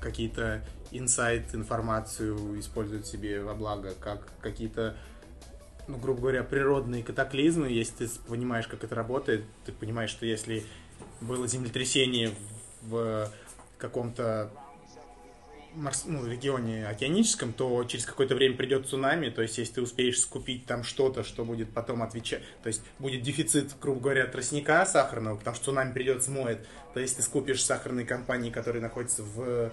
[0.00, 4.96] какие-то инсайт, информацию используют себе во благо, как какие-то,
[5.88, 10.64] ну, грубо говоря, природные катаклизмы, если ты понимаешь, как это работает, ты понимаешь, что если
[11.24, 12.32] было землетрясение
[12.82, 13.30] в
[13.78, 14.50] каком-то
[15.74, 20.20] морс- ну, регионе океаническом, то через какое-то время придет цунами, то есть если ты успеешь
[20.20, 25.36] скупить там что-то, что будет потом отвечать, то есть будет дефицит, грубо говоря, тростника сахарного,
[25.36, 29.72] потому что цунами придет, смоет, то есть ты скупишь сахарные компании, которые находятся в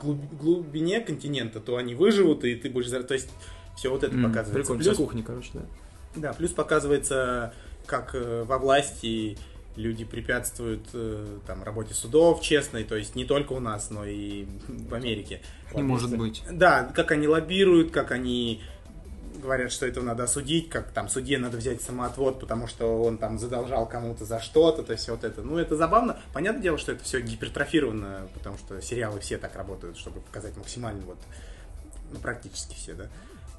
[0.00, 2.88] глуб- глубине континента, то они выживут, и ты будешь...
[3.06, 3.28] То есть
[3.76, 4.52] все вот это М, показывается.
[4.72, 5.62] Прикольно, Плюс- кухня, короче, да.
[6.16, 7.52] да, плюс показывается,
[7.86, 9.36] как э, во власти
[9.76, 14.46] люди препятствуют э, там работе судов честной, то есть не только у нас, но и
[14.68, 15.40] в Америке.
[15.74, 16.42] Не может быть.
[16.50, 18.62] Да, как они лоббируют, как они
[19.44, 23.38] говорят, что этого надо осудить, как там судье надо взять самоотвод, потому что он там
[23.38, 25.42] задолжал кому-то за что-то, то есть вот это.
[25.42, 26.18] Ну, это забавно.
[26.32, 31.02] Понятное дело, что это все гипертрофировано, потому что сериалы все так работают, чтобы показать максимально
[31.04, 31.18] вот,
[32.12, 33.08] ну, практически все, да.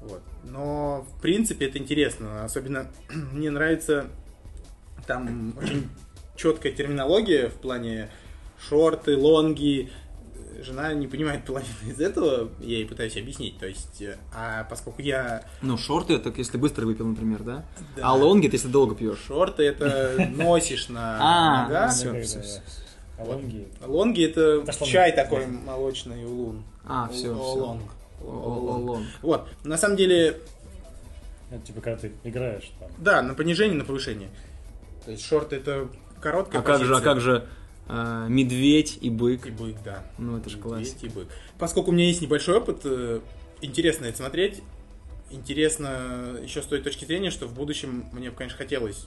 [0.00, 0.22] Вот.
[0.44, 2.44] Но, в принципе, это интересно.
[2.44, 2.90] Особенно
[3.32, 4.08] мне нравится
[5.06, 5.88] там очень
[6.36, 8.10] четкая терминология в плане
[8.68, 9.90] шорты, лонги.
[10.62, 13.58] Жена не понимает половину из этого, я ей пытаюсь объяснить.
[13.58, 17.64] То есть, э, а поскольку я Ну, шорты, это если быстро выпил, например, да?
[17.94, 18.02] Да.
[18.08, 19.18] А лонги, это если долго пьешь.
[19.26, 21.94] шорты это носишь на А, ногах.
[22.02, 22.20] да.
[23.18, 23.68] А лонги.
[23.84, 26.64] Лонги это чай ну, такой молочный улун.
[26.86, 27.82] А, все, Олонг.
[28.18, 28.26] все.
[28.26, 28.88] Олонг.
[28.88, 29.06] Лонг.
[29.20, 30.38] Вот, на самом деле,
[31.50, 32.90] Это типа когда ты играешь там.
[32.98, 34.30] да, на понижение, на повышение.
[35.04, 35.88] То есть шорты это
[36.20, 37.46] короткая А как же, а как же
[37.88, 39.46] э, медведь и бык?
[39.46, 40.04] И бык, да.
[40.18, 41.06] Ну, это же Медведь классика.
[41.06, 41.28] и бык.
[41.58, 43.20] Поскольку у меня есть небольшой опыт, э,
[43.60, 44.62] интересно это смотреть.
[45.30, 49.06] Интересно еще с той точки зрения, что в будущем мне бы, конечно, хотелось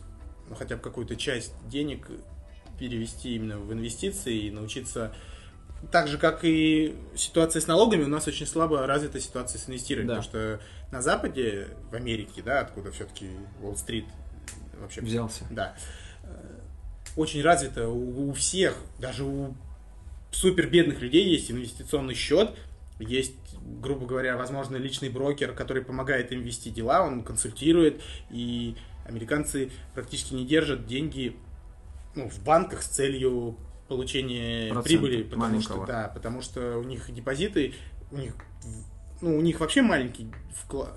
[0.49, 2.07] ну, хотя бы какую-то часть денег
[2.77, 5.13] перевести именно в инвестиции и научиться
[5.91, 10.07] так же, как и ситуация с налогами, у нас очень слабо развита ситуация с инвестированием.
[10.07, 10.21] Да.
[10.21, 13.29] Потому что на Западе, в Америке, да, откуда все-таки
[13.61, 14.05] Уолл-стрит
[14.79, 15.45] вообще Взялся.
[15.49, 15.75] да.
[17.19, 19.53] Очень развито у, у всех, даже у
[20.31, 22.55] супер бедных людей есть инвестиционный счет,
[22.97, 23.35] есть,
[23.81, 30.33] грубо говоря, возможно, личный брокер, который помогает им вести дела, он консультирует, и американцы практически
[30.33, 31.35] не держат деньги
[32.15, 33.57] ну, в банках с целью
[33.89, 35.87] получения Процента прибыли, потому что, маленького.
[35.87, 37.73] да, потому что у них депозиты,
[38.11, 38.33] у них
[39.21, 40.31] ну, у них вообще маленький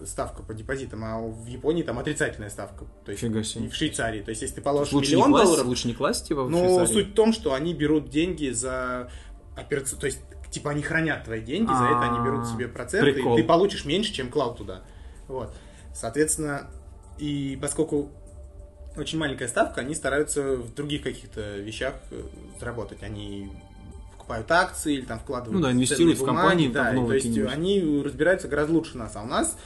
[0.04, 2.84] ставка по депозитам, а в Японии там отрицательная ставка.
[3.04, 3.66] То есть Фига себе.
[3.66, 4.22] и в Швейцарии.
[4.22, 6.58] То есть, если ты положишь Лучше миллион класть, долларов, лучше не класть, типа, в но
[6.58, 6.92] Швейцарии?
[6.92, 9.10] суть в том, что они берут деньги за
[9.56, 10.20] операцию, то есть,
[10.50, 13.84] типа, они хранят твои деньги, за это они берут себе проценты, А, и ты получишь
[13.84, 14.82] меньше, чем клал туда.
[15.28, 15.54] Вот.
[15.94, 16.70] Соответственно,
[17.18, 18.10] и поскольку
[18.96, 22.22] очень маленькая ставка, они стараются в других каких-то вещах э,
[22.60, 23.02] заработать.
[23.02, 23.50] Они
[24.22, 27.38] покупают акции или там вкладывают Ну да, инвестируют в компании, там, да, новые то есть
[27.52, 29.58] они разбираются гораздо лучше нас, а у нас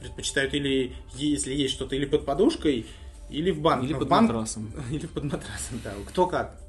[0.00, 2.86] предпочитают или, если есть что-то, или под подушкой,
[3.28, 3.82] или в банк.
[3.82, 4.72] Или Но в под банк- матрасом.
[4.90, 5.92] Или под матрасом, да.
[6.08, 6.60] Кто как.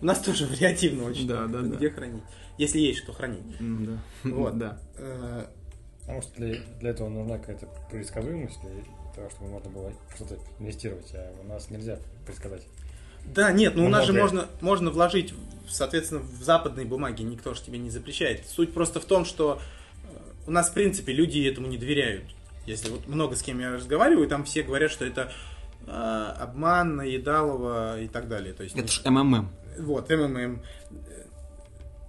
[0.00, 1.26] У нас тоже вариативно очень.
[1.26, 1.76] Да, да, да.
[1.76, 2.22] Где хранить.
[2.56, 3.42] Если есть что хранить.
[3.58, 3.98] Да.
[4.30, 4.56] Вот.
[4.56, 4.78] Да.
[6.00, 8.84] Потому что для, для этого нужна какая-то предсказуемость, для
[9.14, 12.62] того, чтобы можно было что-то инвестировать, а у нас нельзя предсказать.
[13.26, 15.34] Да, нет, ну у нас же можно, можно вложить,
[15.68, 18.46] соответственно, в западные бумаги, никто же тебе не запрещает.
[18.46, 19.60] Суть просто в том, что
[20.04, 20.06] э,
[20.46, 22.24] у нас, в принципе, люди этому не доверяют.
[22.66, 25.32] Если вот много с кем я разговариваю, там все говорят, что это
[25.86, 28.54] э, обман, наедалово и так далее.
[28.54, 29.48] То есть, Это ж МММ.
[29.78, 30.62] Вот, МММ.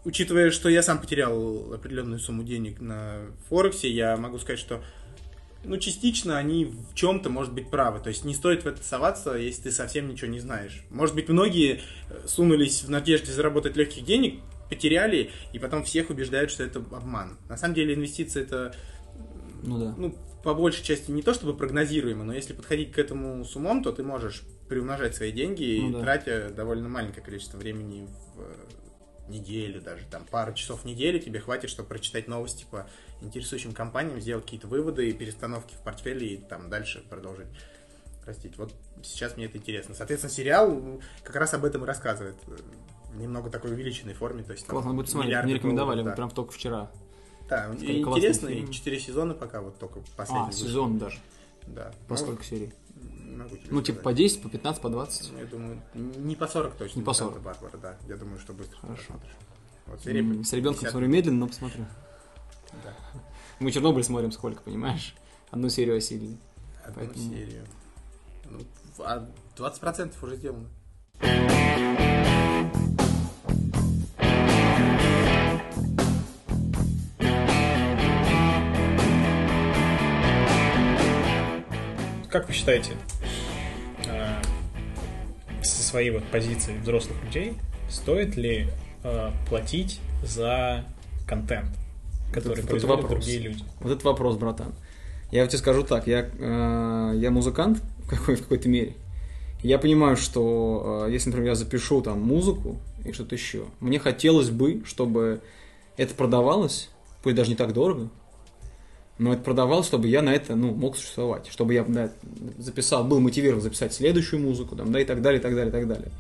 [0.05, 4.84] Учитывая, что я сам потерял определенную сумму денег на Форексе, я могу сказать, что
[5.66, 7.99] ну, частично они в чем-то, может быть, правы.
[7.99, 10.84] То есть не стоит в это соваться, если ты совсем ничего не знаешь.
[10.89, 14.39] Может быть, многие э, сунулись в надежде заработать легких денег,
[14.70, 17.38] потеряли, и потом всех убеждают, что это обман.
[17.49, 18.76] На самом деле инвестиции это
[19.63, 19.93] Ну да.
[19.97, 23.84] ну, по большей части не то чтобы прогнозируемо, но если подходить к этому с умом,
[23.84, 26.01] то ты можешь приумножать свои деньги, Ну да.
[26.01, 31.39] тратя довольно маленькое количество времени в э, неделю даже, там, пару часов в неделю тебе
[31.39, 32.88] хватит, чтобы прочитать новости по
[33.22, 37.47] интересующим компаниям, сделать какие-то выводы и перестановки в портфеле и там дальше продолжить
[38.26, 38.57] растить.
[38.57, 39.95] Вот сейчас мне это интересно.
[39.95, 42.36] Соответственно, сериал как раз об этом и рассказывает.
[42.45, 44.43] В немного такой увеличенной форме.
[44.43, 45.43] То есть, Классно будет смотреть.
[45.43, 46.16] Мне рекомендовали долларов, вот да.
[46.16, 46.91] прям только вчера.
[47.49, 50.43] Да, и интересно, и четыре сезона пока вот только последний.
[50.45, 50.66] А, вышел.
[50.68, 51.20] сезон даже.
[51.68, 51.91] Да.
[52.07, 52.74] По Ну, сколько серий?
[52.95, 54.18] не могу тебе Ну, типа по сказать.
[54.18, 55.32] 10, по 15, по 20.
[55.32, 56.99] Ну, Я думаю, не по 40 точно.
[56.99, 57.43] Не по Санта 40.
[57.45, 57.97] Барбара, да.
[58.07, 59.01] Я думаю, что быстро Хорошо.
[59.01, 59.36] посмотришь.
[59.86, 60.91] Вот, серия С ребенком 50.
[60.91, 61.86] смотрю медленно, но посмотрю.
[62.84, 62.93] Да.
[63.59, 65.15] Мы Чернобыль смотрим сколько, понимаешь?
[65.51, 66.38] Одну серию осилили.
[66.84, 67.65] Одну Поэтому- серию.
[68.49, 68.59] Ну,
[68.99, 70.67] а 20% уже сделано.
[82.30, 82.91] Как вы считаете,
[84.07, 84.41] э,
[85.63, 87.53] со своей вот позиции взрослых людей,
[87.89, 88.67] стоит ли
[89.03, 90.84] э, платить за
[91.28, 91.69] контент,
[92.36, 93.23] который это производят вопрос.
[93.23, 93.63] другие люди?
[93.79, 94.73] Вот этот вопрос, братан.
[95.31, 98.95] Я тебе скажу так, я, э, я музыкант в, какой, в какой-то мере.
[99.63, 104.49] Я понимаю, что э, если, например, я запишу там музыку и что-то еще, мне хотелось
[104.49, 105.41] бы, чтобы
[105.97, 106.89] это продавалось,
[107.23, 108.09] пусть даже не так дорого,
[109.17, 112.11] но это продавалось, чтобы я на это ну, мог существовать, чтобы я да,
[112.57, 115.71] записал, был мотивирован записать следующую музыку, там, да, и так далее, и так далее, и
[115.71, 116.11] так далее.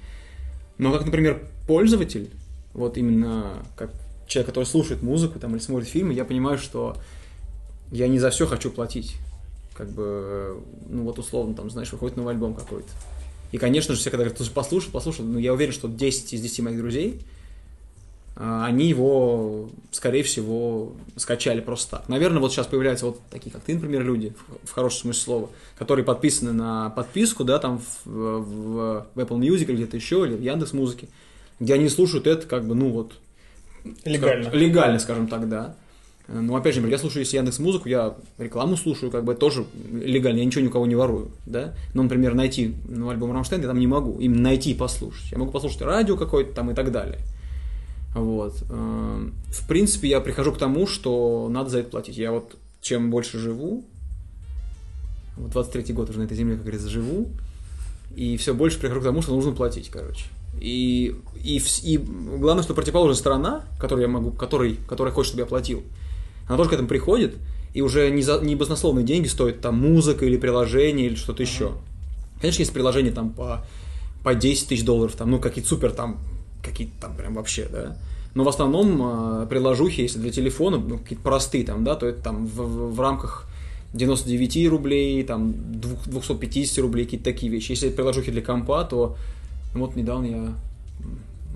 [0.77, 2.31] Но как, например, пользователь,
[2.73, 3.91] вот именно как
[4.27, 6.97] человек, который слушает музыку там, или смотрит фильмы, я понимаю, что
[7.91, 9.15] я не за все хочу платить.
[9.75, 12.87] Как бы, ну вот условно, там, знаешь, выходит новый альбом какой-то.
[13.51, 16.41] И, конечно же, все когда говорят, слушай, послушай, послушай, ну я уверен, что 10 из
[16.41, 17.21] 10 моих друзей,
[18.37, 22.09] а, они его, скорее всего, скачали просто так.
[22.09, 26.05] Наверное, вот сейчас появляются вот такие, как ты, например, люди, в хорошем смысле слова, которые
[26.05, 30.41] подписаны на подписку, да, там в, в- в Apple Music или где-то еще, или в
[30.41, 31.07] Яндекс Музыке,
[31.59, 33.13] где они слушают это как бы, ну вот,
[34.03, 34.43] Легально.
[34.45, 35.75] Скажем, легально, скажем так, да.
[36.27, 39.65] Но опять же, например, я слушаю если Яндекс Музыку, я рекламу слушаю, как бы тоже
[39.91, 41.75] легально, я ничего ни у кого не ворую, да.
[41.93, 45.31] Но, например, найти ну, альбом Рамштайн я там не могу, именно найти и послушать.
[45.31, 47.19] Я могу послушать радио какое-то там и так далее.
[48.15, 48.55] Вот.
[48.69, 52.17] Эм, В принципе, я прихожу к тому, что надо за это платить.
[52.17, 53.85] Я вот чем больше живу,
[55.37, 57.27] вот 23-й год уже на этой земле, как говорится, живу,
[58.15, 60.25] и все больше прихожу к тому, что нужно платить, короче.
[60.61, 65.45] И, и, и главное, что противоположная сторона, которой я могу, который, которая хочет, чтобы я
[65.45, 65.83] платил,
[66.47, 67.35] она тоже к этому приходит,
[67.73, 71.73] и уже не, за, не баснословные деньги стоит там музыка или приложение или что-то еще.
[72.39, 73.65] Конечно, есть приложения там по,
[74.23, 76.17] по 10 тысяч долларов, там, ну, какие-то супер там,
[76.63, 77.97] какие-то там прям вообще, да.
[78.33, 82.21] Но в основном э, приложухи, если для телефона, ну, какие-то простые там, да, то это
[82.21, 83.47] там в, в- в рамках
[83.93, 87.71] 99 рублей, там, двух- 250 рублей, какие-то такие вещи.
[87.71, 89.15] Если это приложухи для компа, то
[89.75, 90.53] ну, вот недавно я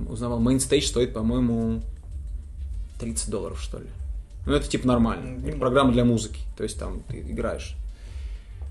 [0.10, 1.82] узнавал, Mainstage стоит, по-моему,
[3.00, 3.88] 30 долларов, что ли.
[4.46, 5.40] Ну, это типа нормально.
[5.48, 6.42] Это программа для музыки.
[6.58, 7.76] То есть там ты играешь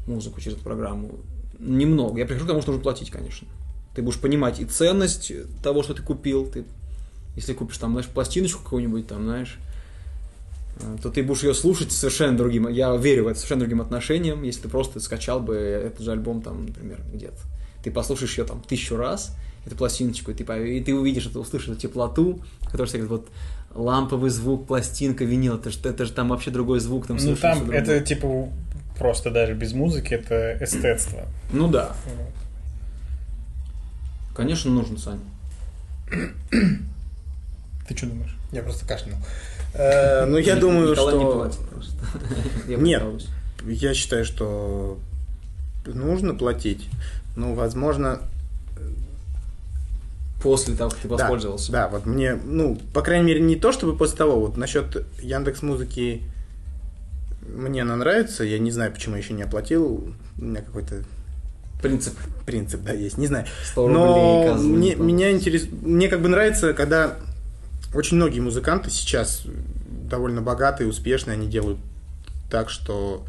[0.07, 1.13] музыку через эту программу.
[1.59, 2.19] Немного.
[2.19, 3.49] Я прихожу к тому, что нужно платить, конечно.
[3.95, 5.33] Ты будешь понимать и ценность
[5.63, 6.47] того, что ты купил.
[6.47, 6.65] Ты,
[7.35, 9.59] если купишь там, знаешь, пластиночку какую-нибудь там, знаешь,
[10.81, 12.69] э, то ты будешь ее слушать совершенно другим.
[12.69, 16.43] Я верю в это совершенно другим отношением, если ты просто скачал бы этот же альбом
[16.43, 17.39] там, например, где-то.
[17.83, 19.35] Ты послушаешь ее там тысячу раз,
[19.67, 20.45] эту пластиночку, и ты,
[20.77, 23.29] и ты увидишь, это, услышишь эту теплоту, которая говорит, вот
[23.75, 27.57] ламповый звук, пластинка, винил, это же, это же там вообще другой звук, там Ну, там
[27.57, 28.01] всё это другое.
[28.01, 28.49] типа
[28.99, 31.27] просто даже без музыки, это эстетство.
[31.53, 32.33] Ну да, Вот.
[34.35, 35.21] конечно, нужно, Сань.
[37.89, 38.37] Ты что думаешь?
[38.53, 39.19] Я просто кашлянул.
[39.75, 41.33] Э, Ну, я думаю, что...
[41.35, 41.95] платит просто.
[42.69, 43.03] Я Нет.
[43.65, 44.99] Я считаю, что
[45.87, 46.89] нужно платить.
[47.39, 48.21] Ну, возможно,
[50.43, 51.73] После того, как ты Да, воспользовался.
[51.73, 55.63] Да, вот мне, ну, по крайней мере, не то, чтобы после того, вот насчет Яндекс
[55.63, 56.23] Музыки
[57.43, 61.03] мне она нравится, я не знаю, почему еще не оплатил, у меня какой-то
[61.83, 62.15] Принцип
[62.45, 63.47] принцип, да, есть, не знаю.
[63.71, 63.99] 100 рублей.
[64.01, 67.17] Но мне, меня интересует, мне как бы нравится, когда
[67.95, 69.43] очень многие музыканты сейчас
[70.09, 71.79] довольно богатые, успешные, они делают
[72.51, 73.25] так, что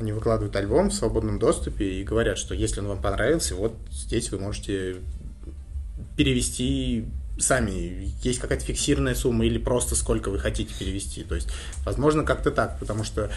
[0.00, 4.30] они выкладывают альбом в свободном доступе и говорят, что если он вам понравился, вот здесь
[4.30, 4.96] вы можете
[6.16, 7.06] перевести
[7.38, 8.12] сами.
[8.22, 11.24] Есть какая-то фиксированная сумма или просто сколько вы хотите перевести.
[11.24, 11.48] То есть,
[11.84, 13.30] возможно, как-то так, потому что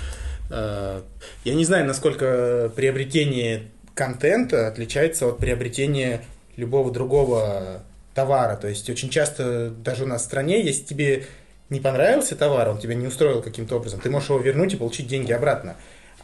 [0.49, 1.01] э,
[1.45, 6.22] я не знаю, насколько приобретение контента отличается от приобретения
[6.57, 7.84] любого другого
[8.14, 8.55] товара.
[8.57, 11.26] То есть, очень часто даже у нас в стране, если тебе
[11.70, 15.07] не понравился товар, он тебя не устроил каким-то образом, ты можешь его вернуть и получить
[15.07, 15.76] деньги обратно.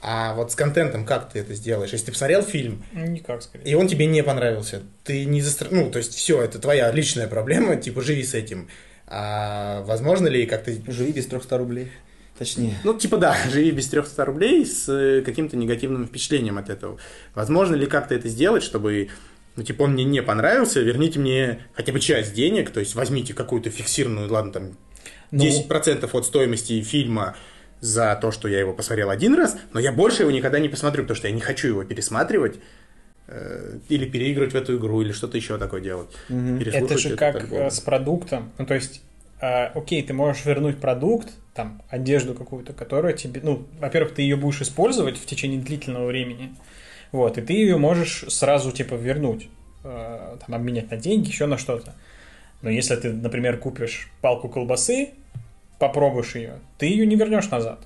[0.01, 1.91] А вот с контентом как ты это сделаешь?
[1.91, 3.65] Если ты посмотрел фильм, Ну, Никак, скорее.
[3.65, 4.81] и он тебе не понравился.
[5.03, 5.67] Ты не застр...
[5.71, 8.69] Ну, то есть, все, это твоя личная проблема, типа, живи с этим.
[9.07, 10.71] А возможно ли как-то...
[10.91, 11.91] Живи без 300 рублей.
[12.37, 12.75] Точнее.
[12.85, 16.97] Ну, типа, да, живи без 300 рублей с э, каким-то негативным впечатлением от этого.
[17.35, 19.09] Возможно ли как-то это сделать, чтобы,
[19.57, 23.33] ну, типа, он мне не понравился, верните мне хотя бы часть денег, то есть возьмите
[23.33, 24.77] какую-то фиксированную, ладно, там,
[25.31, 27.35] Ну, 10% от стоимости фильма
[27.81, 31.03] за то, что я его посмотрел один раз, но я больше его никогда не посмотрю,
[31.03, 32.59] потому что я не хочу его пересматривать
[33.27, 36.09] э, или переигрывать в эту игру, или что-то еще такое делать.
[36.27, 37.59] Это Переслушать же как альбом.
[37.59, 38.51] э, с продуктом.
[38.57, 39.01] Ну, то есть,
[39.41, 44.35] а, окей, ты можешь вернуть продукт, там, одежду какую-то, которая тебе, ну, во-первых, ты ее
[44.35, 46.55] будешь использовать в течение длительного времени,
[47.11, 49.49] вот, и ты ее можешь сразу, типа, вернуть,
[49.83, 51.95] э, там, обменять на деньги, еще на что-то.
[52.61, 55.09] Но если ты, например, купишь палку колбасы,
[55.79, 57.79] попробуешь ее, ты ее не вернешь назад.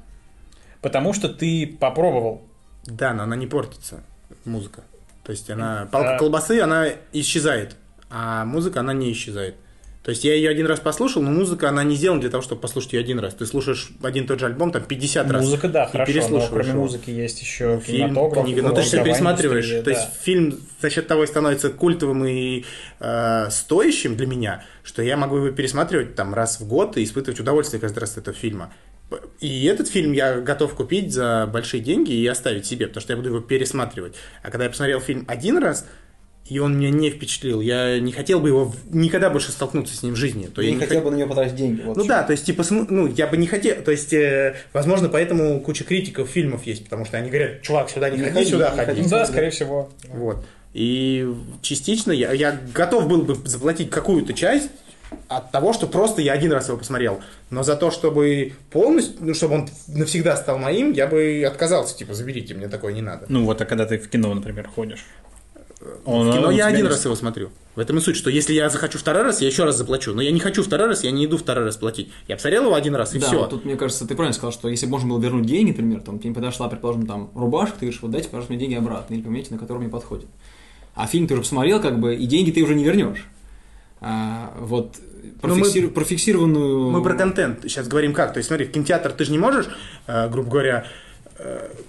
[0.81, 2.41] Потому что ты попробовал.
[2.85, 4.03] Да, но она не портится,
[4.43, 4.83] музыка.
[5.23, 5.87] То есть она...
[5.91, 7.77] Палка А- колбасы, она исчезает,
[8.09, 9.55] а музыка, она не исчезает.
[10.03, 12.59] То есть я ее один раз послушал, но музыка, она не сделана для того, чтобы
[12.59, 13.35] послушать ее один раз.
[13.35, 15.41] Ты слушаешь один и тот же альбом там 50 раз.
[15.43, 16.81] Музыка, да, и хорошо, но переслушиваешь кроме его.
[16.81, 18.45] музыки есть еще Фильм, кинематограф.
[18.45, 18.61] книга.
[18.63, 19.63] Ну, ты все пересматриваешь.
[19.71, 19.97] индустрия, То да.
[20.11, 22.65] есть фильм за счет того и становится культовым и
[22.99, 27.39] э, стоящим для меня, что я могу его пересматривать там раз в год и испытывать
[27.39, 28.73] удовольствие каждый раз от этого фильма.
[29.39, 33.17] И этот фильм я готов купить за большие деньги и оставить себе, потому что я
[33.17, 34.15] буду его пересматривать.
[34.41, 35.85] А когда я посмотрел фильм один раз,
[36.47, 40.03] и он меня не впечатлил, я не хотел бы его в- никогда больше столкнуться с
[40.03, 40.47] ним в жизни.
[40.47, 41.81] То Я я не не хотел хот- бы на нее потратить деньги.
[41.81, 44.11] вот ну в да, то есть, типа, см- ну, я бы не хотел, то есть,
[44.13, 48.23] э, возможно, поэтому куча критиков фильмов есть, потому что они говорят, чувак, сюда не, Не
[48.25, 48.87] ходи, ходи, сюда не ходи.
[48.89, 49.01] ходи.
[49.03, 49.25] Ну Да.
[49.25, 49.89] скорее всего.
[50.09, 50.45] Вот.
[50.73, 51.27] И
[51.61, 54.69] частично я, я готов был бы заплатить какую-то часть
[55.27, 57.19] от того, что просто я один раз его посмотрел.
[57.51, 62.15] Но за то, чтобы полностью, ну, чтобы он навсегда стал моим, я бы отказался, типа,
[62.15, 63.27] заберите, мне такое не надо.
[63.29, 65.05] Ну вот, а когда ты в кино, например, ходишь?
[66.05, 67.49] Он- В кино он я один не- раз его смотрю.
[67.75, 70.13] В этом и суть, что если я захочу второй раз, я еще раз заплачу.
[70.13, 72.11] Но я не хочу второй раз, я не иду второй раз платить.
[72.27, 73.39] Я посмотрел его один раз, и да, все.
[73.39, 76.01] вот тут, мне кажется, ты правильно сказал, что если бы можно было вернуть деньги, например,
[76.01, 79.15] там, тебе не подошла, предположим, там, рубашка, ты говоришь, вот дайте, пожалуйста, мне деньги обратно,
[79.15, 80.27] или поменяйте, на который мне подходит.
[80.95, 83.25] А фильм ты уже посмотрел, как бы, и деньги ты уже не вернешь.
[84.01, 84.97] А, вот
[85.41, 86.91] Ну, мы- профиксиру- профиксированную...
[86.91, 88.33] Мы про контент сейчас говорим как.
[88.33, 89.67] То есть, смотри, в кинотеатр ты же не можешь,
[90.07, 90.85] э, грубо говоря,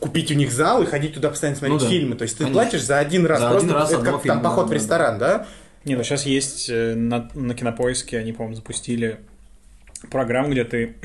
[0.01, 1.91] купить у них зал и ходить туда постоянно смотреть Ну да.
[1.91, 2.17] фильмы.
[2.17, 2.63] То есть ты Конечно.
[2.63, 3.41] платишь за один раз.
[3.41, 5.47] За просто один раз это как фильма, там поход да, в да, ресторан, да?
[5.85, 9.21] Не, ну сейчас есть э, на, на кинопоиске, они, по-моему, запустили
[10.11, 10.97] программу, где ты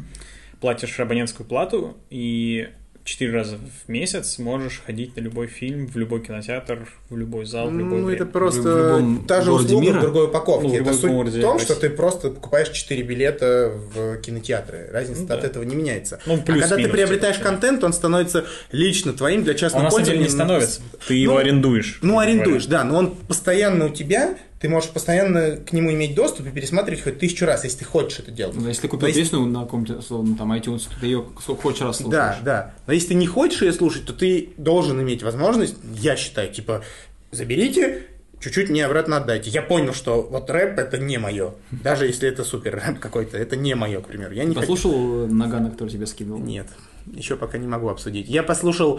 [0.60, 2.68] платишь абонентскую плату и
[3.04, 7.68] четыре раза в месяц можешь ходить на любой фильм, в любой кинотеатр, в любой зал,
[7.68, 8.22] в любое Ну, время.
[8.22, 9.98] это просто В любом та же услуга мира?
[9.98, 10.68] в другой упаковке.
[10.68, 14.88] Ну, в это суть городе в том, что ты просто покупаешь 4 билета в кинотеатры.
[14.90, 15.46] Разница Ну, от да.
[15.46, 16.18] этого не меняется.
[16.24, 19.84] Ну, а когда ты плюс-минус, приобретаешь типа, контент, он становится лично твоим для Он частного
[19.84, 20.80] на самом деле не становится.
[21.06, 21.98] Ты его Ну, арендуешь.
[22.00, 22.84] Ну, арендуешь, говоря.
[22.84, 27.02] да, но он постоянно у тебя, ты можешь постоянно к нему иметь доступ и пересматривать
[27.02, 28.56] хоть тысячу раз, если ты хочешь это делать.
[28.56, 31.82] Ну, если ты купил есть- песню на каком-то, условно, там, iTunes, ты ее сколько хочешь
[31.82, 32.36] раз слушаешь.
[32.38, 32.74] Да, да.
[32.86, 36.82] Но если ты не хочешь ее слушать, то ты должен иметь возможность, я считаю, типа,
[37.30, 38.06] заберите,
[38.40, 39.50] чуть-чуть мне обратно отдайте.
[39.50, 41.52] Я понял, что вот рэп это не мое.
[41.70, 44.32] Даже если это супер рэп какой-то, это не мое, к примеру.
[44.32, 44.66] Я не хочу.
[44.66, 46.38] Послушал Нагана, который тебе скинул?
[46.38, 46.68] Нет,
[47.04, 48.30] еще пока не могу обсудить.
[48.30, 48.98] Я послушал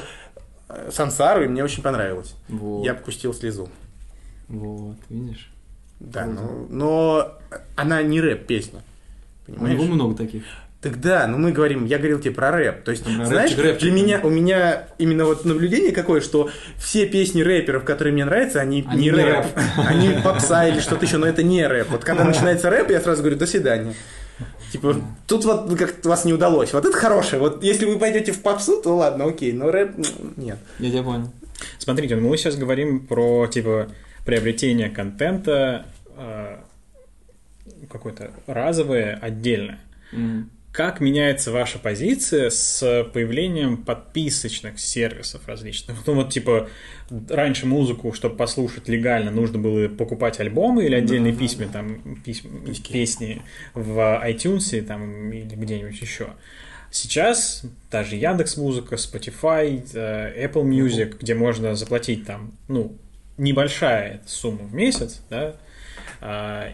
[0.70, 2.36] э, Сансару, и мне очень понравилось.
[2.49, 3.68] Вот, Я пустил слезу.
[4.47, 5.49] вот, видишь?
[6.06, 7.32] Да, ну, но
[7.76, 8.80] она не рэп-песня.
[9.47, 9.80] У Понимаешь?
[9.80, 10.43] него много таких.
[10.82, 12.84] Так да, ну мы говорим, я говорил тебе про рэп.
[12.84, 17.08] То есть, рэпчик, знаешь, рэпчик, для меня, у меня именно вот наблюдение какое, что все
[17.08, 19.45] песни рэперов, которые мне нравятся, они, Они не рэп.
[19.45, 19.45] рэп.
[19.88, 21.89] Они попса или что-то еще, но это не рэп.
[21.89, 23.95] Вот когда начинается рэп, я сразу говорю, до свидания.
[24.72, 24.95] Типа,
[25.26, 26.72] тут вот ну, как-то вас не удалось.
[26.74, 27.41] Вот это хорошее.
[27.41, 30.60] Вот если вы пойдете в попсу, то ладно, окей, но рэп м, нет.
[30.78, 31.32] Я тебя понял.
[31.80, 33.88] Смотрите, мы сейчас говорим про типа
[34.26, 35.86] приобретение контента
[36.18, 36.57] э,
[37.89, 39.80] какое-то разовое, отдельное.
[40.11, 40.49] М.
[40.72, 46.05] Как меняется ваша позиция с появлением подписочных сервисов различных?
[46.05, 46.68] Ну вот типа
[47.30, 52.51] раньше музыку, чтобы послушать легально, нужно было покупать альбомы или отдельные Да, письма, там письма,
[52.91, 53.41] песни
[53.74, 56.28] в iTunes там, или где-нибудь еще.
[56.91, 62.97] Сейчас даже Яндекс Музыка, Spotify, э, Apple Music, где можно заплатить там, ну,
[63.38, 65.55] небольшая сумма в месяц, да,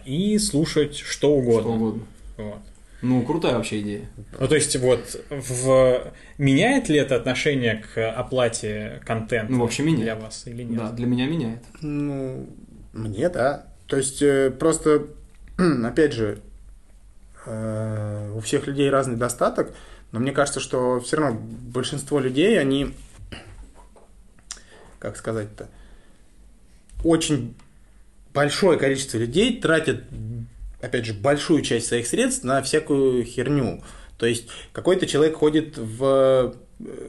[0.06, 1.62] и слушать что угодно.
[1.62, 2.04] Что угодно.
[2.38, 2.60] Вот.
[3.02, 4.10] Ну, крутая вообще идея.
[4.40, 6.14] Ну, то есть, вот, в...
[6.38, 10.04] меняет ли это отношение к оплате контента Ну, вообще меняет.
[10.04, 10.78] для вас или нет?
[10.78, 11.64] Да, для меня меняет.
[11.82, 12.48] Ну,
[12.94, 13.66] мне да.
[13.88, 15.08] То есть э, просто,
[15.84, 16.40] опять же,
[17.46, 19.74] э, у всех людей разный достаток,
[20.12, 22.94] но мне кажется, что все равно большинство людей, они,
[25.00, 25.70] как сказать-то,
[27.04, 27.56] очень
[28.34, 30.04] большое количество людей тратят,
[30.82, 33.84] опять же, большую часть своих средств на всякую херню.
[34.18, 37.08] То есть какой-то человек ходит в э,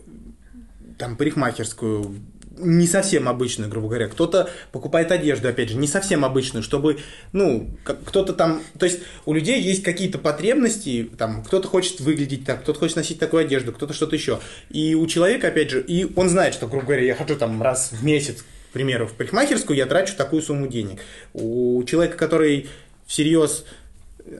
[0.99, 2.17] там парикмахерскую,
[2.59, 4.09] не совсем обычную, грубо говоря.
[4.09, 6.99] Кто-то покупает одежду, опять же, не совсем обычную, чтобы,
[7.33, 12.63] ну, кто-то там, то есть у людей есть какие-то потребности, там, кто-то хочет выглядеть так,
[12.63, 14.41] кто-то хочет носить такую одежду, кто-то что-то еще.
[14.71, 17.93] И у человека, опять же, и он знает, что, грубо говоря, я хочу там раз
[17.93, 21.01] в месяц, к примеру, в парикмахерскую, я трачу такую сумму денег.
[21.35, 22.71] У человека, который
[23.07, 23.67] всерьез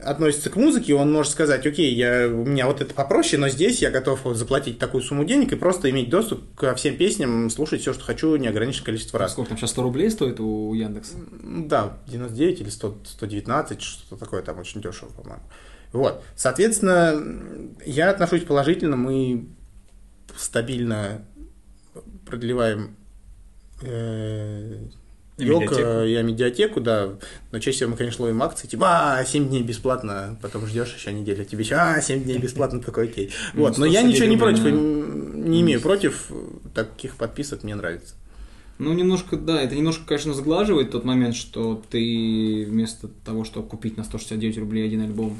[0.01, 3.79] относится к музыке, он может сказать, окей, я, у меня вот это попроще, но здесь
[3.83, 7.93] я готов заплатить такую сумму денег и просто иметь доступ ко всем песням, слушать все,
[7.93, 9.33] что хочу, неограниченное количество раз.
[9.33, 11.13] Сколько там сейчас 100 рублей стоит у Яндекса?
[11.43, 15.43] Да, 99 или 100, 119, что-то такое там очень дешево, по-моему.
[15.91, 17.23] Вот, соответственно,
[17.85, 19.45] я отношусь положительно, мы
[20.35, 21.23] стабильно
[22.25, 22.95] продлеваем
[23.85, 24.77] э,
[25.37, 25.75] медиатеку.
[25.75, 27.09] э, я медиатеку, да.
[27.51, 31.11] Но чаще всего мы, конечно, ловим акции, типа, а, 7 дней бесплатно, потом ждешь еще
[31.11, 33.31] неделю, тебе еще, а, 7 дней бесплатно, такой окей.
[33.53, 36.31] Вот, но я 169 ничего не против, не имею против
[36.73, 38.15] таких подписок, мне нравится.
[38.79, 43.97] Ну, немножко, да, это немножко, конечно, сглаживает тот момент, что ты вместо того, чтобы купить
[43.97, 45.37] на 169 рублей один альбом,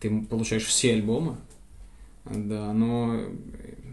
[0.00, 1.36] ты получаешь все альбомы.
[2.24, 3.20] Да, но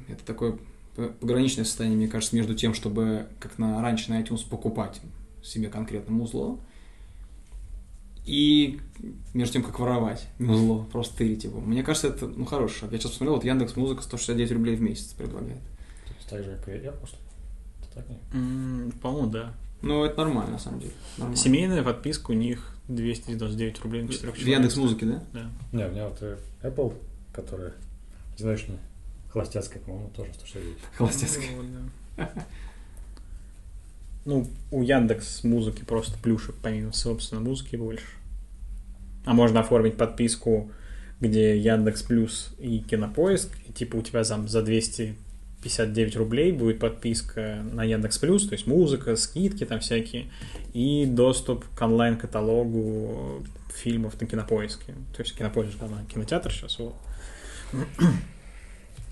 [0.08, 0.58] это такое
[0.96, 5.02] пограничное состояние, мне кажется, между тем, чтобы, как на, раньше на iTunes, покупать
[5.44, 6.60] себе конкретно музло,
[8.26, 8.80] и
[9.34, 11.60] между тем, как воровать музло, просто тырить его.
[11.60, 12.92] Мне кажется, это, ну, хороший шаг.
[12.92, 15.60] Я сейчас посмотрел, вот Яндекс Музыка 169 рублей в месяц предлагает.
[16.06, 18.18] То есть так же, как и Apple, что ли?
[18.34, 19.54] М, По-моему, да.
[19.82, 20.94] Ну, это нормально, на самом деле.
[21.18, 21.36] Нормально.
[21.36, 25.24] Семейная подписка у них 299 рублей на 4 В Яндекс Музыке, да?
[25.34, 25.52] Да.
[25.72, 26.94] Не, у меня вот э, Apple,
[27.34, 27.74] которая,
[28.38, 28.78] знаешь, не
[29.32, 30.78] холостяцкая, по-моему, тоже 169.
[30.98, 31.48] Холостяцкая.
[31.52, 31.66] Ну, вот,
[32.18, 32.30] да.
[34.24, 38.06] Ну, у Яндекс музыки просто плюшек помимо, собственно, музыки больше.
[39.26, 40.72] А можно оформить подписку,
[41.20, 47.64] где Яндекс Плюс и Кинопоиск, и типа у тебя там за 259 рублей будет подписка
[47.72, 50.32] на Яндекс Плюс, то есть музыка, скидки там всякие,
[50.74, 54.94] и доступ к онлайн-каталогу фильмов на Кинопоиске.
[55.16, 56.96] То есть Кинопоиск, да, кинотеатр сейчас, вот.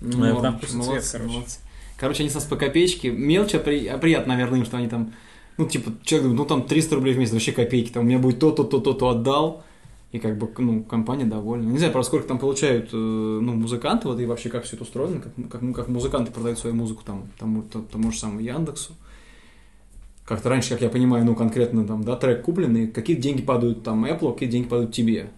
[0.00, 1.32] Ну, ладно, там вкусный цвет, молодцы, короче.
[1.34, 1.58] молодцы.
[1.96, 3.10] Короче, они с нас по копеечке.
[3.10, 5.12] Мелочь, а, а приятно, наверное, им, что они там...
[5.58, 7.90] Ну, типа, человек думает, ну, там 300 рублей в месяц, вообще копейки.
[7.90, 9.62] Там у меня будет то-то, то-то, то отдал.
[10.12, 11.70] И как бы, ну, компания довольна.
[11.70, 14.84] Не знаю, просто сколько там получают, э, ну, музыканты, вот, и вообще как все это
[14.84, 18.40] устроено, как, как, ну, как музыканты продают свою музыку там, тому, то- тому же самому
[18.40, 18.94] Яндексу.
[20.24, 24.04] Как-то раньше, как я понимаю, ну, конкретно там, да, трек купленный, какие деньги падают там
[24.04, 25.30] Apple, какие деньги падают тебе.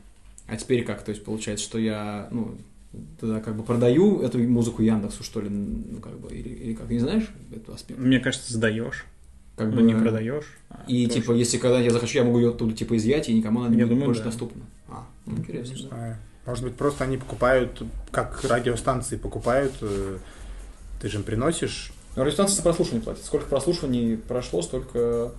[0.46, 1.02] А теперь как?
[1.04, 2.54] То есть получается, что я, ну,
[3.20, 6.90] тогда как бы продаю эту музыку Яндексу, что ли, ну, как бы, или, или как,
[6.90, 7.98] не знаешь этот аспект?
[7.98, 9.06] Мне кажется, сдаешь.
[9.56, 10.46] Как Ну, бы не продаешь.
[10.70, 11.20] а И, тоже.
[11.20, 13.76] типа, если когда я захочу, я могу ее оттуда, типа, изъять, и никому она не
[13.76, 14.30] Я будет думаю, больше да.
[14.30, 14.62] доступна.
[14.88, 15.74] А, ну, интересно.
[15.74, 15.88] Не да.
[15.88, 16.16] знаю.
[16.46, 20.18] Может быть, просто они покупают, как радиостанции покупают, э,
[21.00, 21.92] ты же им приносишь.
[22.16, 23.24] Но радиостанция за прослушивание платит.
[23.24, 25.32] Сколько прослушиваний прошло, столько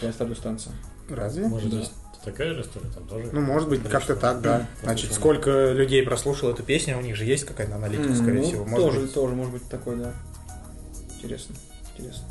[0.00, 0.72] платит радиостанция.
[1.10, 1.46] Разве?
[1.48, 1.84] Может, Да.
[2.24, 3.28] Такая же история, там тоже?
[3.32, 4.66] Ну, может быть, как-то так, да.
[4.82, 8.64] Значит, сколько людей прослушало эту песню, у них же есть какая-то аналитика, скорее Ну, всего.
[8.64, 10.12] Может тоже, быть, тоже может быть такой, да.
[11.16, 11.54] Интересно,
[11.96, 12.24] интересно.